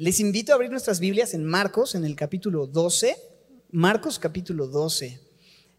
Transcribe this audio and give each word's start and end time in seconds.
Les 0.00 0.20
invito 0.20 0.52
a 0.52 0.54
abrir 0.54 0.70
nuestras 0.70 1.00
Biblias 1.00 1.34
en 1.34 1.44
Marcos, 1.44 1.96
en 1.96 2.04
el 2.04 2.14
capítulo 2.14 2.68
12. 2.68 3.16
Marcos 3.72 4.20
capítulo 4.20 4.68
12. 4.68 5.20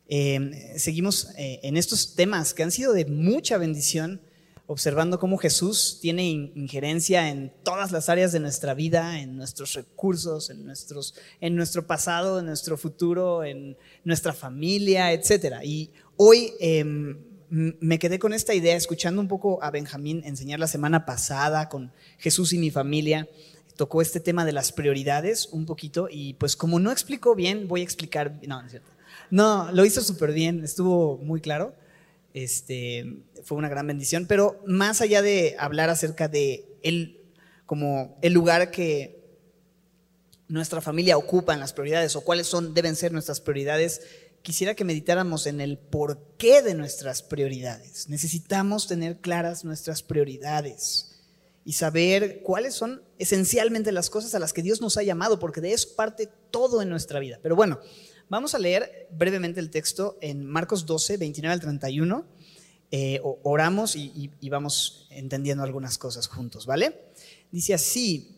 Eh, 0.09 0.73
seguimos 0.75 1.29
eh, 1.37 1.61
en 1.63 1.77
estos 1.77 2.15
temas 2.15 2.53
que 2.53 2.63
han 2.63 2.71
sido 2.71 2.91
de 2.91 3.05
mucha 3.05 3.57
bendición, 3.57 4.19
observando 4.67 5.19
cómo 5.19 5.37
Jesús 5.37 5.99
tiene 6.01 6.29
injerencia 6.29 7.29
en 7.29 7.53
todas 7.63 7.93
las 7.93 8.09
áreas 8.09 8.33
de 8.33 8.41
nuestra 8.41 8.73
vida, 8.73 9.21
en 9.21 9.37
nuestros 9.37 9.71
recursos, 9.71 10.49
en, 10.49 10.65
nuestros, 10.65 11.15
en 11.39 11.55
nuestro 11.55 11.87
pasado, 11.87 12.39
en 12.39 12.47
nuestro 12.47 12.75
futuro, 12.75 13.45
en 13.45 13.77
nuestra 14.03 14.33
familia, 14.33 15.13
etc. 15.13 15.61
Y 15.63 15.91
hoy 16.17 16.51
em, 16.59 17.17
me 17.49 17.97
quedé 17.99 18.19
con 18.19 18.33
esta 18.33 18.53
idea, 18.53 18.75
escuchando 18.75 19.21
un 19.21 19.29
poco 19.29 19.63
a 19.63 19.71
Benjamín 19.71 20.23
enseñar 20.25 20.59
la 20.59 20.67
semana 20.67 21.05
pasada 21.05 21.69
con 21.69 21.93
Jesús 22.17 22.51
y 22.51 22.57
mi 22.57 22.69
familia 22.69 23.29
tocó 23.79 24.01
este 24.01 24.19
tema 24.19 24.43
de 24.43 24.51
las 24.51 24.73
prioridades 24.73 25.47
un 25.53 25.65
poquito 25.65 26.09
y 26.11 26.33
pues 26.33 26.57
como 26.57 26.81
no 26.81 26.91
explicó 26.91 27.33
bien, 27.33 27.69
voy 27.69 27.79
a 27.79 27.85
explicar, 27.85 28.37
no, 28.45 28.59
no 28.59 28.65
es 28.65 28.71
cierto. 28.71 28.91
No, 29.31 29.71
lo 29.71 29.85
hizo 29.85 30.01
súper 30.01 30.33
bien, 30.33 30.65
estuvo 30.65 31.17
muy 31.19 31.39
claro. 31.39 31.73
Este, 32.33 33.21
fue 33.45 33.57
una 33.57 33.69
gran 33.69 33.87
bendición, 33.87 34.25
pero 34.27 34.61
más 34.65 34.99
allá 34.99 35.21
de 35.21 35.55
hablar 35.57 35.89
acerca 35.89 36.27
de 36.27 36.65
el, 36.83 37.21
como 37.65 38.17
el 38.21 38.33
lugar 38.33 38.69
que 38.69 39.23
nuestra 40.49 40.81
familia 40.81 41.15
ocupa 41.15 41.53
en 41.53 41.61
las 41.61 41.71
prioridades 41.71 42.17
o 42.17 42.21
cuáles 42.21 42.47
son, 42.47 42.73
deben 42.73 42.97
ser 42.97 43.13
nuestras 43.13 43.39
prioridades, 43.39 44.01
quisiera 44.41 44.75
que 44.75 44.83
meditáramos 44.83 45.47
en 45.47 45.61
el 45.61 45.77
porqué 45.77 46.61
de 46.61 46.73
nuestras 46.73 47.23
prioridades. 47.23 48.09
Necesitamos 48.09 48.87
tener 48.87 49.21
claras 49.21 49.63
nuestras 49.63 50.03
prioridades 50.03 51.09
y 51.65 51.73
saber 51.73 52.41
cuáles 52.41 52.73
son 52.73 53.03
esencialmente 53.17 53.91
las 53.91 54.09
cosas 54.09 54.33
a 54.35 54.39
las 54.39 54.53
que 54.53 54.63
Dios 54.63 54.81
nos 54.81 54.97
ha 54.97 55.03
llamado, 55.03 55.39
porque 55.39 55.61
de 55.61 55.73
eso 55.73 55.95
parte 55.95 56.29
todo 56.51 56.81
en 56.81 56.89
nuestra 56.89 57.19
vida. 57.19 57.39
Pero 57.41 57.55
bueno, 57.55 57.79
vamos 58.29 58.55
a 58.55 58.59
leer 58.59 59.07
brevemente 59.11 59.59
el 59.59 59.69
texto 59.69 60.17
en 60.21 60.45
Marcos 60.45 60.85
12, 60.85 61.17
29 61.17 61.53
al 61.53 61.59
31. 61.59 62.25
Eh, 62.91 63.19
oramos 63.43 63.95
y, 63.95 64.31
vamos 64.49 65.07
entendiendo 65.11 65.63
algunas 65.63 65.97
cosas 65.97 66.27
juntos, 66.27 66.65
¿vale? 66.65 67.11
Dice 67.51 67.73
así, 67.73 68.35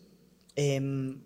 em, 0.56 1.22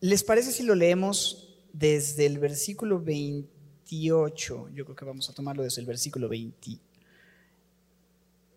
¿les 0.00 0.24
parece 0.24 0.50
si 0.50 0.64
lo 0.64 0.74
leemos 0.74 1.56
desde 1.72 2.26
el 2.26 2.38
versículo 2.38 3.00
28? 3.00 4.70
Yo 4.74 4.84
creo 4.84 4.96
que 4.96 5.04
vamos 5.04 5.30
a 5.30 5.34
tomarlo 5.34 5.62
desde 5.62 5.80
el 5.80 5.86
versículo 5.86 6.28
28. 6.28 6.91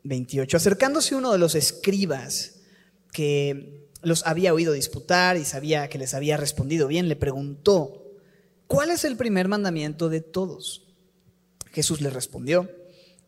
28. 0.05 0.55
Acercándose 0.55 1.15
uno 1.15 1.31
de 1.31 1.37
los 1.37 1.55
escribas 1.55 2.61
que 3.11 3.89
los 4.01 4.25
había 4.25 4.53
oído 4.53 4.71
disputar 4.73 5.35
y 5.35 5.45
sabía 5.45 5.89
que 5.89 5.97
les 5.97 6.13
había 6.13 6.37
respondido 6.37 6.87
bien, 6.87 7.09
le 7.09 7.15
preguntó, 7.15 8.03
¿cuál 8.67 8.91
es 8.91 9.03
el 9.03 9.17
primer 9.17 9.47
mandamiento 9.47 10.09
de 10.09 10.21
todos? 10.21 10.85
Jesús 11.71 12.01
le 12.01 12.09
respondió, 12.09 12.69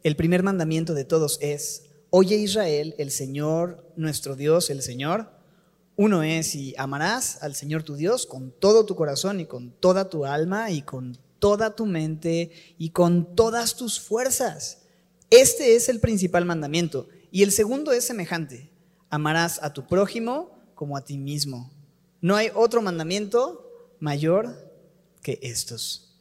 el 0.03 0.15
primer 0.15 0.43
mandamiento 0.43 0.93
de 0.93 1.03
todos 1.03 1.39
es, 1.41 1.85
oye 2.11 2.37
Israel, 2.37 2.95
el 2.97 3.11
Señor, 3.11 3.91
nuestro 3.95 4.35
Dios, 4.35 4.69
el 4.69 4.81
Señor, 4.81 5.31
uno 5.95 6.21
es 6.21 6.53
y 6.53 6.75
amarás 6.77 7.41
al 7.41 7.55
Señor 7.55 7.81
tu 7.81 7.95
Dios 7.95 8.27
con 8.27 8.51
todo 8.51 8.85
tu 8.85 8.95
corazón 8.95 9.39
y 9.39 9.47
con 9.47 9.71
toda 9.71 10.09
tu 10.09 10.25
alma 10.25 10.69
y 10.69 10.83
con 10.83 11.17
toda 11.39 11.75
tu 11.75 11.87
mente 11.87 12.51
y 12.77 12.91
con 12.91 13.35
todas 13.35 13.75
tus 13.75 13.99
fuerzas. 13.99 14.83
Este 15.29 15.75
es 15.75 15.89
el 15.89 15.99
principal 15.99 16.45
mandamiento. 16.45 17.09
Y 17.31 17.43
el 17.43 17.51
segundo 17.51 17.91
es 17.91 18.05
semejante. 18.05 18.69
Amarás 19.09 19.61
a 19.61 19.73
tu 19.73 19.85
prójimo 19.85 20.57
como 20.73 20.95
a 20.95 21.03
ti 21.03 21.17
mismo. 21.17 21.71
No 22.21 22.35
hay 22.35 22.49
otro 22.53 22.81
mandamiento 22.81 23.95
mayor 23.99 24.71
que 25.21 25.39
estos. 25.41 26.15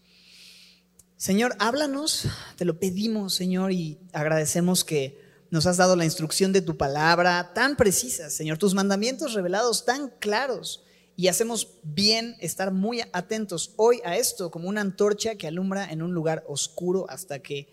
Señor, 1.17 1.55
háblanos, 1.59 2.27
te 2.57 2.65
lo 2.65 2.79
pedimos, 2.79 3.35
Señor, 3.35 3.73
y 3.73 3.99
agradecemos 4.13 4.85
que 4.85 5.19
nos 5.51 5.67
has 5.67 5.77
dado 5.77 5.97
la 5.97 6.05
instrucción 6.05 6.53
de 6.53 6.61
tu 6.61 6.77
palabra 6.77 7.53
tan 7.55 7.77
precisa, 7.77 8.29
Señor, 8.29 8.59
tus 8.59 8.75
mandamientos 8.75 9.33
revelados 9.33 9.85
tan 9.85 10.11
claros. 10.19 10.83
Y 11.15 11.29
hacemos 11.29 11.79
bien 11.83 12.37
estar 12.41 12.73
muy 12.73 13.01
atentos 13.13 13.73
hoy 13.77 14.01
a 14.05 14.17
esto 14.17 14.51
como 14.51 14.69
una 14.69 14.83
antorcha 14.83 15.37
que 15.37 15.47
alumbra 15.47 15.91
en 15.91 16.03
un 16.03 16.13
lugar 16.13 16.45
oscuro 16.47 17.07
hasta 17.09 17.39
que 17.39 17.69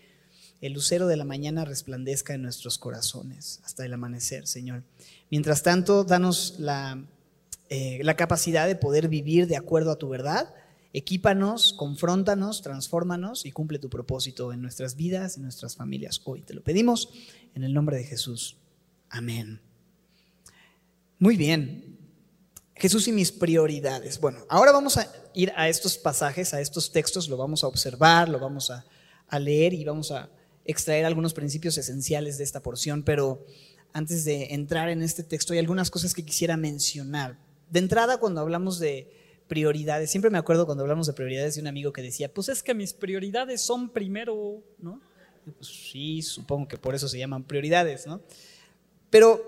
el 0.64 0.72
lucero 0.72 1.06
de 1.06 1.18
la 1.18 1.26
mañana 1.26 1.66
resplandezca 1.66 2.32
en 2.32 2.40
nuestros 2.40 2.78
corazones 2.78 3.60
hasta 3.64 3.84
el 3.84 3.92
amanecer, 3.92 4.46
Señor. 4.46 4.82
Mientras 5.30 5.62
tanto, 5.62 6.04
danos 6.04 6.54
la, 6.58 7.04
eh, 7.68 8.00
la 8.02 8.16
capacidad 8.16 8.66
de 8.66 8.74
poder 8.74 9.08
vivir 9.08 9.46
de 9.46 9.58
acuerdo 9.58 9.90
a 9.90 9.98
tu 9.98 10.08
verdad. 10.08 10.54
Equípanos, 10.94 11.74
confróntanos, 11.74 12.62
transfórmanos 12.62 13.44
y 13.44 13.52
cumple 13.52 13.78
tu 13.78 13.90
propósito 13.90 14.54
en 14.54 14.62
nuestras 14.62 14.96
vidas, 14.96 15.36
en 15.36 15.42
nuestras 15.42 15.76
familias. 15.76 16.22
Hoy 16.24 16.40
te 16.40 16.54
lo 16.54 16.62
pedimos 16.62 17.10
en 17.54 17.62
el 17.62 17.74
nombre 17.74 17.98
de 17.98 18.04
Jesús. 18.04 18.56
Amén. 19.10 19.60
Muy 21.18 21.36
bien. 21.36 21.98
Jesús 22.74 23.06
y 23.06 23.12
mis 23.12 23.32
prioridades. 23.32 24.18
Bueno, 24.18 24.46
ahora 24.48 24.72
vamos 24.72 24.96
a 24.96 25.12
ir 25.34 25.52
a 25.56 25.68
estos 25.68 25.98
pasajes, 25.98 26.54
a 26.54 26.62
estos 26.62 26.90
textos, 26.90 27.28
lo 27.28 27.36
vamos 27.36 27.64
a 27.64 27.66
observar, 27.66 28.30
lo 28.30 28.38
vamos 28.38 28.70
a, 28.70 28.86
a 29.28 29.38
leer 29.38 29.74
y 29.74 29.84
vamos 29.84 30.10
a, 30.10 30.30
extraer 30.64 31.04
algunos 31.04 31.34
principios 31.34 31.76
esenciales 31.78 32.38
de 32.38 32.44
esta 32.44 32.62
porción, 32.62 33.02
pero 33.02 33.44
antes 33.92 34.24
de 34.24 34.54
entrar 34.54 34.88
en 34.88 35.02
este 35.02 35.22
texto 35.22 35.52
hay 35.52 35.58
algunas 35.58 35.90
cosas 35.90 36.14
que 36.14 36.24
quisiera 36.24 36.56
mencionar. 36.56 37.38
De 37.70 37.78
entrada, 37.78 38.18
cuando 38.18 38.40
hablamos 38.40 38.78
de 38.78 39.10
prioridades, 39.46 40.10
siempre 40.10 40.30
me 40.30 40.38
acuerdo 40.38 40.66
cuando 40.66 40.82
hablamos 40.82 41.06
de 41.06 41.12
prioridades 41.12 41.54
de 41.54 41.60
un 41.60 41.66
amigo 41.66 41.92
que 41.92 42.02
decía, 42.02 42.32
pues 42.32 42.48
es 42.48 42.62
que 42.62 42.74
mis 42.74 42.92
prioridades 42.92 43.60
son 43.60 43.90
primero, 43.90 44.62
¿no? 44.78 45.00
Pues 45.44 45.68
sí, 45.68 46.22
supongo 46.22 46.66
que 46.68 46.78
por 46.78 46.94
eso 46.94 47.08
se 47.08 47.18
llaman 47.18 47.44
prioridades, 47.44 48.06
¿no? 48.06 48.22
Pero, 49.10 49.46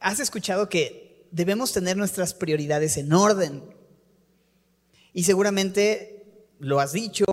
¿has 0.00 0.20
escuchado 0.20 0.68
que 0.68 1.26
debemos 1.30 1.72
tener 1.72 1.96
nuestras 1.96 2.34
prioridades 2.34 2.96
en 2.96 3.12
orden? 3.12 3.62
Y 5.12 5.22
seguramente 5.22 6.50
lo 6.58 6.80
has 6.80 6.92
dicho, 6.92 7.24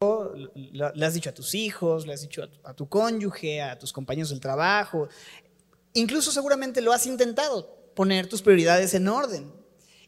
le 0.53 1.06
has 1.06 1.13
dicho 1.13 1.29
a 1.29 1.34
tus 1.34 1.56
hijos, 1.56 2.06
le 2.06 2.13
has 2.13 2.22
dicho 2.22 2.47
a 2.63 2.74
tu, 2.74 2.88
cónyuge, 2.88 3.62
a 3.62 3.78
tus 3.78 3.91
compañeros 3.94 4.29
del 4.29 4.40
trabajo. 4.40 5.09
Incluso 5.94 6.31
seguramente 6.31 6.81
lo 6.81 6.94
has 6.94 7.06
intentado, 7.06 7.91
poner 7.96 8.28
tus 8.28 8.41
prioridades 8.41 8.94
en 8.94 9.07
orden. 9.07 9.52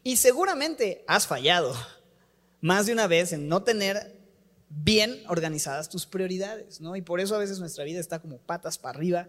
Y 0.02 0.16
seguramente 0.16 1.04
has 1.06 1.26
fallado 1.26 1.74
más 2.60 2.86
de 2.86 2.92
una 2.92 3.06
vez 3.06 3.32
en 3.32 3.48
no 3.48 3.62
tener 3.62 4.18
bien 4.68 5.22
organizadas 5.28 5.88
tus 5.88 6.06
prioridades, 6.06 6.80
¿no? 6.80 6.96
Y 6.96 7.02
por 7.02 7.20
eso 7.20 7.34
a 7.34 7.38
veces 7.38 7.58
nuestra 7.58 7.84
vida 7.84 8.00
está 8.00 8.20
como 8.20 8.38
patas 8.38 8.78
para 8.78 8.98
arriba. 8.98 9.28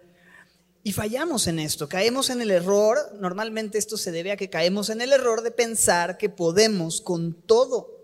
Y 0.83 0.91
fallamos 0.91 1.47
en 1.47 1.59
esto, 1.59 1.89
caemos 1.89 2.29
en 2.29 2.41
el 2.41 2.51
error, 2.51 2.97
normalmente 3.19 3.77
esto 3.77 3.97
se 3.97 4.11
debe 4.11 4.31
a 4.31 4.37
que 4.37 4.49
caemos 4.49 4.89
en 4.89 5.01
el 5.01 5.13
error 5.13 5.41
de 5.41 5.51
pensar 5.51 6.17
que 6.17 6.29
podemos 6.29 7.01
con 7.01 7.33
todo 7.33 7.95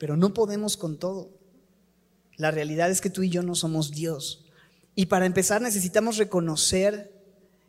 pero 0.00 0.16
no 0.16 0.32
podemos 0.32 0.78
con 0.78 0.96
todo. 0.96 1.28
La 2.40 2.50
realidad 2.50 2.90
es 2.90 3.02
que 3.02 3.10
tú 3.10 3.22
y 3.22 3.28
yo 3.28 3.42
no 3.42 3.54
somos 3.54 3.90
Dios. 3.90 4.46
Y 4.94 5.06
para 5.06 5.26
empezar 5.26 5.60
necesitamos 5.60 6.16
reconocer 6.16 7.12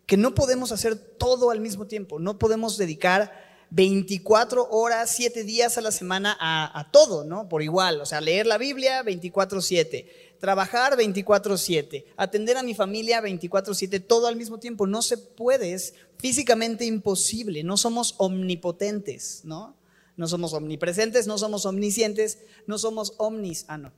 que 0.05 0.15
no 0.15 0.33
podemos 0.33 0.71
hacer 0.71 0.95
todo 0.95 1.51
al 1.51 1.59
mismo 1.59 1.87
tiempo, 1.87 2.19
no 2.19 2.39
podemos 2.39 2.77
dedicar 2.77 3.31
24 3.69 4.69
horas, 4.69 5.13
7 5.15 5.43
días 5.43 5.77
a 5.77 5.81
la 5.81 5.91
semana 5.91 6.37
a, 6.39 6.89
todo, 6.91 7.23
¿no? 7.25 7.49
Por 7.49 7.63
igual, 7.63 8.01
o 8.01 8.05
sea, 8.05 8.21
leer 8.21 8.45
la 8.45 8.57
Biblia 8.57 9.03
24/7, 9.03 10.07
trabajar 10.39 10.97
24/7, 10.97 12.05
atender 12.17 12.57
a 12.57 12.63
mi 12.63 12.73
familia 12.73 13.21
24/7, 13.21 13.99
todo 13.99 14.27
al 14.27 14.37
mismo 14.37 14.57
tiempo. 14.57 14.87
No 14.87 15.01
se 15.01 15.17
puede, 15.17 15.73
es 15.73 15.93
físicamente 16.17 16.85
imposible, 16.85 17.63
no 17.63 17.75
somos 17.75 18.15
omnipotentes, 18.17 19.41
¿no? 19.43 19.75
No 20.15 20.27
somos 20.27 20.53
omnipresentes, 20.53 21.27
no 21.27 21.37
somos 21.37 21.65
omniscientes, 21.65 22.39
no 22.67 22.77
somos 22.77 23.13
omnis. 23.17 23.65
Ah, 23.67 23.77
no. 23.77 23.91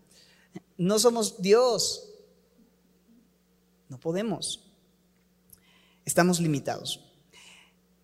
No 0.78 1.00
somos 1.00 1.42
Dios. 1.42 2.10
No 3.90 4.00
podemos. 4.00 4.60
Estamos 6.06 6.40
limitados. 6.40 7.00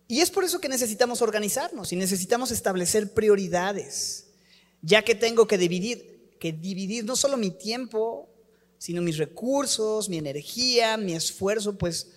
Y 0.08 0.20
es 0.20 0.30
por 0.30 0.42
eso 0.42 0.60
que 0.60 0.68
necesitamos 0.68 1.22
organizarnos 1.22 1.92
y 1.92 1.96
necesitamos 1.96 2.50
establecer 2.50 3.12
prioridades, 3.12 4.26
ya 4.82 5.02
que 5.02 5.14
tengo 5.14 5.46
que 5.46 5.56
dividir, 5.56 6.36
que 6.40 6.52
dividir 6.52 7.04
no 7.04 7.14
solo 7.14 7.36
mi 7.36 7.50
tiempo, 7.50 8.28
sino 8.76 9.02
mis 9.02 9.18
recursos, 9.18 10.08
mi 10.08 10.18
energía, 10.18 10.96
mi 10.96 11.12
esfuerzo, 11.12 11.78
pues 11.78 12.08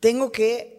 tengo 0.00 0.32
que 0.32 0.76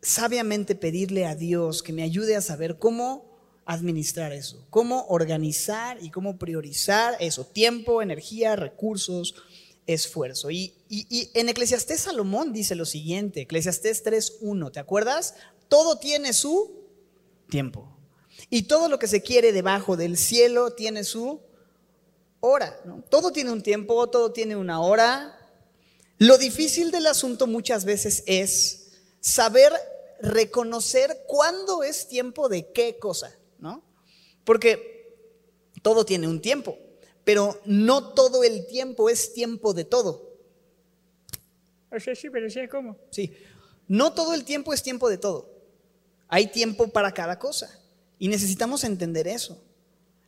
sabiamente 0.00 0.74
pedirle 0.74 1.26
a 1.26 1.36
Dios 1.36 1.82
que 1.82 1.92
me 1.92 2.02
ayude 2.02 2.34
a 2.34 2.40
saber 2.40 2.78
cómo 2.78 3.31
administrar 3.64 4.32
eso, 4.32 4.66
cómo 4.70 5.06
organizar 5.08 6.02
y 6.02 6.10
cómo 6.10 6.36
priorizar 6.36 7.16
eso, 7.20 7.44
tiempo, 7.44 8.02
energía, 8.02 8.56
recursos, 8.56 9.34
esfuerzo. 9.86 10.50
Y, 10.50 10.74
en 11.34 11.48
Eclesiastés 11.48 12.00
Salomón 12.00 12.52
dice 12.52 12.74
lo 12.74 12.84
siguiente, 12.84 13.42
Eclesiastés 13.42 14.04
3.1, 14.04 14.72
¿te 14.72 14.80
acuerdas? 14.80 15.34
Todo 15.68 15.98
tiene 15.98 16.32
su 16.32 16.82
tiempo. 17.48 17.88
Y 18.50 18.62
todo 18.62 18.88
lo 18.88 18.98
que 18.98 19.06
se 19.06 19.22
quiere 19.22 19.52
debajo 19.52 19.96
del 19.96 20.16
cielo 20.16 20.72
tiene 20.72 21.04
su 21.04 21.40
hora. 22.40 22.78
Todo 23.08 23.30
tiene 23.30 23.52
un 23.52 23.62
tiempo, 23.62 24.08
todo 24.08 24.32
tiene 24.32 24.56
una 24.56 24.80
hora. 24.80 25.38
Lo 26.18 26.38
difícil 26.38 26.90
del 26.90 27.06
asunto 27.06 27.46
muchas 27.46 27.84
veces 27.84 28.24
es 28.26 28.92
saber 29.20 29.72
reconocer 30.20 31.24
cuándo 31.26 31.82
es 31.82 32.08
tiempo 32.08 32.48
de 32.48 32.72
qué 32.72 32.98
cosa. 32.98 33.36
Porque 34.44 34.92
todo 35.82 36.04
tiene 36.04 36.28
un 36.28 36.40
tiempo, 36.40 36.78
pero 37.24 37.60
no 37.64 38.12
todo 38.14 38.44
el 38.44 38.66
tiempo 38.66 39.08
es 39.08 39.32
tiempo 39.32 39.74
de 39.74 39.84
todo. 39.84 40.36
sí, 41.98 42.30
pero 42.30 42.50
sí, 42.50 42.66
¿cómo? 42.68 42.96
Sí, 43.10 43.32
no 43.88 44.12
todo 44.12 44.34
el 44.34 44.44
tiempo 44.44 44.72
es 44.72 44.82
tiempo 44.82 45.08
de 45.08 45.18
todo. 45.18 45.50
Hay 46.28 46.46
tiempo 46.46 46.88
para 46.88 47.12
cada 47.12 47.38
cosa. 47.38 47.78
Y 48.18 48.28
necesitamos 48.28 48.84
entender 48.84 49.26
eso. 49.28 49.62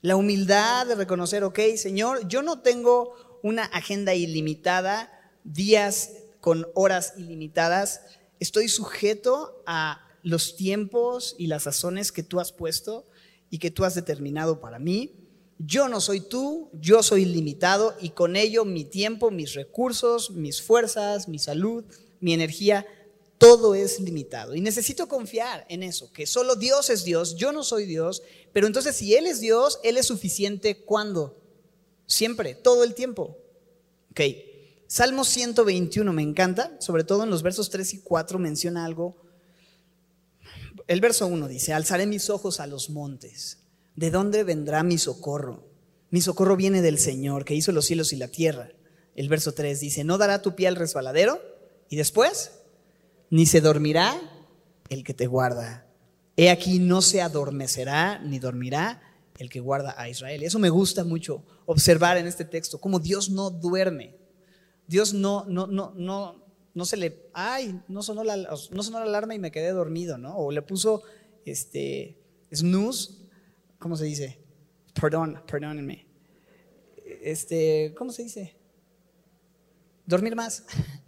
La 0.02 0.16
humildad 0.16 0.86
de 0.86 0.96
reconocer, 0.96 1.44
ok, 1.44 1.60
Señor, 1.76 2.28
yo 2.28 2.42
no 2.42 2.60
tengo 2.60 3.38
una 3.42 3.64
agenda 3.64 4.14
ilimitada, 4.14 5.10
días 5.44 6.10
con 6.40 6.66
horas 6.74 7.14
ilimitadas. 7.16 8.02
Estoy 8.38 8.68
sujeto 8.68 9.62
a 9.64 10.06
los 10.22 10.56
tiempos 10.56 11.34
y 11.38 11.46
las 11.46 11.62
sazones 11.62 12.12
que 12.12 12.22
tú 12.22 12.40
has 12.40 12.52
puesto 12.52 13.06
y 13.54 13.58
que 13.58 13.70
tú 13.70 13.84
has 13.84 13.94
determinado 13.94 14.58
para 14.58 14.80
mí. 14.80 15.12
Yo 15.60 15.86
no 15.86 16.00
soy 16.00 16.18
tú, 16.18 16.70
yo 16.72 17.04
soy 17.04 17.24
limitado 17.24 17.94
y 18.00 18.10
con 18.10 18.34
ello 18.34 18.64
mi 18.64 18.84
tiempo, 18.84 19.30
mis 19.30 19.54
recursos, 19.54 20.32
mis 20.32 20.60
fuerzas, 20.60 21.28
mi 21.28 21.38
salud, 21.38 21.84
mi 22.18 22.34
energía 22.34 22.84
todo 23.38 23.76
es 23.76 24.00
limitado. 24.00 24.56
Y 24.56 24.60
necesito 24.60 25.06
confiar 25.06 25.64
en 25.68 25.84
eso, 25.84 26.12
que 26.12 26.26
solo 26.26 26.56
Dios 26.56 26.90
es 26.90 27.04
Dios, 27.04 27.36
yo 27.36 27.52
no 27.52 27.62
soy 27.62 27.86
Dios, 27.86 28.24
pero 28.52 28.66
entonces 28.66 28.96
si 28.96 29.14
Él 29.14 29.28
es 29.28 29.38
Dios, 29.38 29.78
Él 29.84 29.98
es 29.98 30.06
suficiente 30.06 30.78
cuando? 30.78 31.40
Siempre, 32.06 32.56
todo 32.56 32.82
el 32.82 32.96
tiempo. 32.96 33.38
Ok, 34.10 34.20
Salmo 34.88 35.24
121 35.24 36.12
me 36.12 36.22
encanta, 36.22 36.76
sobre 36.80 37.04
todo 37.04 37.22
en 37.22 37.30
los 37.30 37.44
versos 37.44 37.70
3 37.70 37.94
y 37.94 37.98
4 38.00 38.40
menciona 38.40 38.84
algo. 38.84 39.14
El 40.86 41.00
verso 41.00 41.26
1 41.26 41.48
dice, 41.48 41.72
alzaré 41.72 42.06
mis 42.06 42.28
ojos 42.30 42.60
a 42.60 42.66
los 42.66 42.90
montes. 42.90 43.64
¿De 43.96 44.10
dónde 44.10 44.44
vendrá 44.44 44.82
mi 44.82 44.98
socorro? 44.98 45.68
Mi 46.10 46.20
socorro 46.20 46.56
viene 46.56 46.82
del 46.82 46.98
Señor, 46.98 47.44
que 47.44 47.54
hizo 47.54 47.72
los 47.72 47.86
cielos 47.86 48.12
y 48.12 48.16
la 48.16 48.28
tierra. 48.28 48.70
El 49.14 49.28
verso 49.28 49.52
3 49.52 49.80
dice, 49.80 50.04
¿no 50.04 50.18
dará 50.18 50.42
tu 50.42 50.54
pie 50.54 50.68
al 50.68 50.76
resbaladero? 50.76 51.40
Y 51.88 51.96
después, 51.96 52.52
ni 53.30 53.46
se 53.46 53.60
dormirá 53.60 54.20
el 54.90 55.04
que 55.04 55.14
te 55.14 55.26
guarda. 55.26 55.86
He 56.36 56.50
aquí 56.50 56.78
no 56.80 57.00
se 57.00 57.22
adormecerá 57.22 58.18
ni 58.18 58.38
dormirá 58.38 59.00
el 59.38 59.48
que 59.48 59.60
guarda 59.60 59.94
a 59.96 60.08
Israel. 60.08 60.42
Eso 60.42 60.58
me 60.58 60.70
gusta 60.70 61.04
mucho 61.04 61.44
observar 61.66 62.16
en 62.16 62.26
este 62.26 62.44
texto, 62.44 62.80
cómo 62.80 62.98
Dios 62.98 63.30
no 63.30 63.50
duerme. 63.50 64.16
Dios 64.86 65.14
no, 65.14 65.44
no, 65.46 65.66
no, 65.66 65.92
no, 65.96 66.43
no 66.74 66.84
se 66.84 66.96
le, 66.96 67.30
ay, 67.32 67.80
no 67.88 68.02
sonó, 68.02 68.24
la, 68.24 68.36
no 68.36 68.82
sonó 68.82 68.98
la 68.98 69.04
alarma 69.04 69.34
y 69.34 69.38
me 69.38 69.52
quedé 69.52 69.70
dormido, 69.70 70.18
¿no? 70.18 70.36
O 70.36 70.50
le 70.50 70.60
puso 70.60 71.02
este 71.44 72.18
snooze, 72.52 73.14
¿cómo 73.78 73.96
se 73.96 74.04
dice? 74.04 74.38
Perdón, 75.00 75.40
perdónenme. 75.46 76.06
Este, 77.22 77.94
¿cómo 77.96 78.12
se 78.12 78.24
dice? 78.24 78.56
Dormir 80.06 80.36
más. 80.36 80.64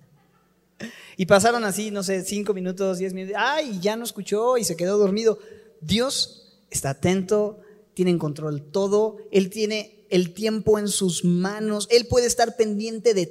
Y 1.19 1.25
pasaron 1.25 1.65
así, 1.65 1.91
no 1.91 2.03
sé, 2.03 2.23
cinco 2.23 2.53
minutos, 2.53 2.99
diez 2.99 3.15
minutos, 3.15 3.41
ay, 3.41 3.79
ya 3.81 3.97
no 3.97 4.05
escuchó 4.05 4.59
y 4.59 4.65
se 4.65 4.77
quedó 4.77 4.99
dormido. 4.99 5.39
Dios 5.81 6.61
está 6.69 6.91
atento, 6.91 7.61
tiene 7.95 8.11
en 8.11 8.19
control 8.19 8.63
todo, 8.63 9.17
Él 9.31 9.49
tiene 9.49 10.07
el 10.11 10.35
tiempo 10.35 10.79
en 10.79 10.89
sus 10.89 11.25
manos, 11.25 11.89
Él 11.91 12.07
puede 12.07 12.27
estar 12.27 12.57
pendiente 12.57 13.15
de 13.15 13.27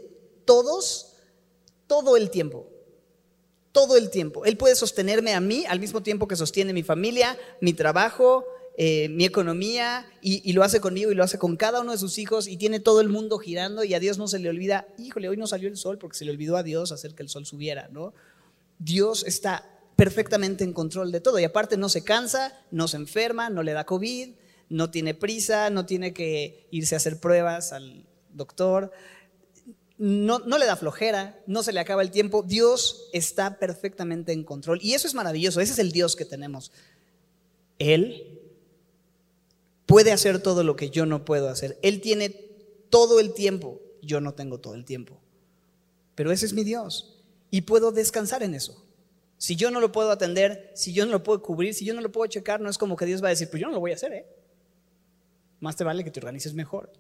todos 0.46 1.15
todo 1.96 2.18
el 2.18 2.30
tiempo. 2.30 2.68
Todo 3.72 3.96
el 3.96 4.10
tiempo. 4.10 4.46
Él 4.46 4.58
puede 4.58 4.76
sostenerme 4.76 5.34
a 5.34 5.40
mí 5.40 5.66
al 5.68 5.80
mismo 5.80 6.02
tiempo 6.02 6.28
que 6.28 6.36
sostiene 6.36 6.74
mi 6.74 6.84
familia, 6.84 7.38
mi 7.62 7.74
trabajo, 7.74 8.46
eh, 8.78 9.08
mi 9.10 9.24
economía 9.24 10.06
y, 10.22 10.52
lo 10.52 10.64
hace 10.64 10.82
conmigo 10.82 11.10
y 11.12 11.16
lo 11.16 11.24
hace 11.24 11.38
con 11.38 11.56
cada 11.56 11.80
uno 11.80 11.94
de 11.94 11.98
sus 11.98 12.18
hijos 12.18 12.48
y 12.48 12.58
tiene 12.58 12.82
todo 12.82 13.00
el 13.00 13.08
mundo 13.08 13.38
girando 13.38 13.86
y 13.86 13.94
a 13.94 14.00
Dios 14.02 14.18
no 14.18 14.28
se 14.28 14.40
le 14.40 14.50
olvida, 14.50 14.88
híjole, 14.98 15.30
hoy 15.30 15.38
no 15.38 15.48
salió 15.48 15.70
el 15.70 15.78
sol 15.78 15.98
porque 15.98 16.18
se 16.18 16.26
le 16.26 16.32
olvidó 16.32 16.58
a 16.58 16.64
Dios 16.64 16.92
hacer 16.92 17.16
que 17.16 17.24
el 17.24 17.30
sol 17.30 17.46
subiera, 17.46 17.88
¿no? 17.92 18.14
Dios 18.78 19.24
está 19.26 19.70
perfectamente 19.96 20.66
en 20.66 20.74
control 20.74 21.14
de 21.14 21.22
todo 21.22 21.40
y 21.40 21.46
aparte 21.46 21.78
no 21.78 21.88
se 21.88 22.04
cansa, 22.04 22.54
no 22.72 22.90
se 22.90 22.98
enferma, 22.98 23.50
no 23.50 23.64
le 23.64 23.72
da 23.72 23.86
COVID, 23.86 24.32
no 24.68 24.92
tiene 24.92 25.14
prisa, 25.14 25.70
no 25.70 25.86
tiene 25.86 26.14
que 26.14 26.68
irse 26.72 26.96
a 26.96 26.98
hacer 26.98 27.20
pruebas 27.22 27.72
al 27.72 28.06
doctor, 28.34 28.92
no, 29.98 30.40
le 30.40 30.66
da 30.66 30.76
flojera, 30.76 31.42
no 31.48 31.64
se 31.64 31.72
le 31.72 31.80
acaba 31.80 32.02
el 32.02 32.12
tiempo, 32.12 32.44
Dios 32.44 33.10
está 33.14 33.60
perfectamente 33.60 34.34
en 34.34 34.44
control 34.44 34.80
y 34.82 34.94
eso 34.94 35.08
es 35.08 35.14
maravilloso, 35.14 35.62
ese 35.62 35.74
es 35.74 35.80
el 35.80 35.92
Dios 35.92 36.16
que 36.16 36.26
tenemos. 36.26 36.72
Él 37.80 38.42
puede 39.86 40.12
hacer 40.12 40.42
todo 40.42 40.64
lo 40.64 40.76
que 40.76 40.90
yo 40.90 41.06
no 41.06 41.24
puedo 41.24 41.50
hacer. 41.50 41.78
Él 41.82 42.02
tiene 42.02 42.30
todo 42.90 43.20
el 43.20 43.34
tiempo, 43.34 43.82
yo 44.02 44.20
no 44.22 44.34
tengo 44.34 44.60
todo 44.60 44.76
el 44.76 44.86
tiempo. 44.86 45.20
Pero 46.16 46.32
ese 46.32 46.46
es 46.46 46.54
mi 46.54 46.64
Dios 46.64 47.24
y 47.52 47.62
puedo 47.62 47.92
descansar 47.92 48.44
en 48.44 48.56
eso. 48.56 48.86
Si 49.38 49.56
yo 49.56 49.70
no 49.70 49.80
lo 49.80 49.92
puedo 49.92 50.12
atender, 50.12 50.72
si 50.76 50.94
yo 50.94 51.06
no 51.06 51.12
lo 51.12 51.24
puedo 51.24 51.42
cubrir, 51.42 51.74
si 51.74 51.86
yo 51.86 51.94
no 51.94 52.02
lo 52.02 52.12
puedo 52.12 52.28
checar, 52.28 52.62
no 52.62 52.70
es 52.70 52.78
como 52.78 52.96
que 52.96 53.06
Dios 53.06 53.22
va 53.22 53.28
a 53.28 53.32
decir, 53.32 53.50
pues 53.50 53.62
yo 53.62 53.68
no 53.68 53.74
lo 53.74 53.80
voy 53.80 53.92
a 53.92 53.96
hacer, 53.96 54.14
¿eh? 54.14 54.26
Más 55.60 55.76
te 55.76 55.84
vale 55.84 56.04
que 56.04 56.12
te 56.12 56.20
organices 56.20 56.54
mejor. 56.54 56.92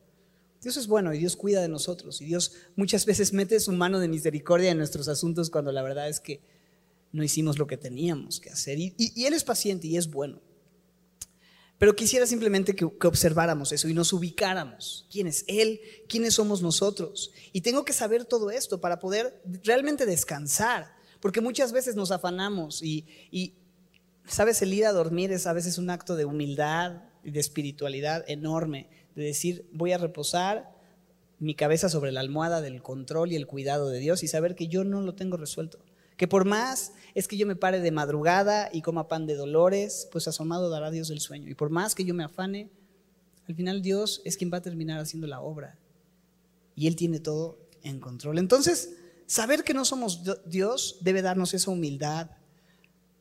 Dios 0.66 0.78
es 0.78 0.88
bueno 0.88 1.14
y 1.14 1.20
Dios 1.20 1.38
cuida 1.38 1.62
de 1.62 1.70
nosotros 1.70 2.20
y 2.22 2.26
Dios 2.26 2.54
muchas 2.76 3.06
veces 3.06 3.32
mete 3.32 3.60
su 3.60 3.72
mano 3.72 4.00
de 4.00 4.08
misericordia 4.08 4.72
en 4.72 4.78
nuestros 4.78 5.08
asuntos 5.08 5.50
cuando 5.50 5.72
la 5.72 5.82
verdad 5.82 6.10
es 6.10 6.20
que 6.20 6.42
no 7.12 7.24
hicimos 7.24 7.58
lo 7.58 7.68
que 7.68 7.78
teníamos 7.78 8.42
que 8.42 8.50
hacer. 8.50 8.78
y 8.80 9.26
Él 9.26 9.34
es 9.34 9.44
paciente 9.44 9.88
y 9.88 9.96
es 9.96 10.10
bueno. 10.10 10.42
Pero 11.78 11.96
quisiera 11.96 12.26
simplemente 12.26 12.76
que, 12.76 12.86
observáramos 12.86 13.72
eso 13.72 13.90
y 13.90 13.94
nos 13.94 14.14
ubicáramos. 14.14 15.08
¿Quién 15.12 15.28
es 15.28 15.44
Él? 15.48 15.82
¿Quiénes 16.08 16.36
somos 16.36 16.62
nosotros? 16.62 17.32
Y 17.52 17.62
tengo 17.62 17.84
que 17.84 17.94
saber 17.94 18.26
todo 18.26 18.50
esto 18.50 18.80
para 18.80 19.00
poder 19.00 19.42
realmente 19.64 20.06
descansar, 20.06 20.96
porque 21.20 21.42
muchas 21.42 21.74
veces 21.74 21.96
nos 21.96 22.12
afanamos 22.12 22.82
y, 22.82 23.06
y 23.30 23.56
sabes, 24.26 24.62
el 24.62 24.74
ir 24.74 24.86
a 24.86 24.94
dormir 24.94 25.32
es 25.32 25.48
a 25.48 25.54
veces 25.54 25.78
un 25.78 25.90
acto 25.90 26.16
de 26.16 26.26
humildad 26.26 27.04
y 27.24 27.32
de 27.32 27.40
espiritualidad 27.40 28.24
enorme, 28.28 28.90
de 29.16 29.24
decir, 29.24 29.68
voy 29.72 29.94
a 29.94 29.98
reposar 29.98 30.76
mi 31.40 31.56
cabeza 31.56 31.90
sobre 31.90 32.12
la 32.12 32.22
almohada 32.22 32.62
del 32.62 32.82
control 32.82 33.32
y 33.32 33.36
el 33.36 33.48
cuidado 33.48 33.90
de 33.90 34.00
Dios 34.00 34.24
y 34.24 34.28
saber 34.28 34.56
que 34.56 34.68
yo 34.68 34.84
no 34.84 35.02
lo 35.02 35.16
tengo 35.16 35.38
resuelto. 35.38 35.80
Que 36.18 36.28
por 36.28 36.46
más 36.46 36.94
es 37.14 37.28
que 37.28 37.38
yo 37.38 37.46
me 37.46 37.56
pare 37.56 37.82
de 37.82 37.92
madrugada 37.92 38.70
y 38.72 38.82
coma 38.82 39.08
pan 39.08 39.26
de 39.26 39.36
dolores, 39.36 40.08
pues 40.12 40.28
asomado 40.28 40.70
dará 40.70 40.92
Dios 40.92 41.10
el 41.10 41.20
sueño. 41.20 41.50
Y 41.50 41.56
por 41.56 41.70
más 41.70 41.94
que 41.94 42.06
yo 42.06 42.14
me 42.14 42.24
afane, 42.24 42.70
al 43.48 43.56
final 43.56 43.82
Dios 43.82 44.22
es 44.24 44.38
quien 44.38 44.52
va 44.52 44.58
a 44.58 44.62
terminar 44.62 45.00
haciendo 45.00 45.28
la 45.28 45.42
obra. 45.42 45.78
Y 46.76 46.88
Él 46.88 46.96
tiene 46.96 47.20
todo 47.20 47.60
en 47.84 48.00
control. 48.00 48.40
Entonces, 48.40 48.96
saber 49.26 49.64
que 49.64 49.74
no 49.74 49.86
somos 49.86 50.22
Dios 50.46 50.98
debe 51.02 51.22
darnos 51.22 51.54
esa 51.54 51.72
humildad 51.72 52.32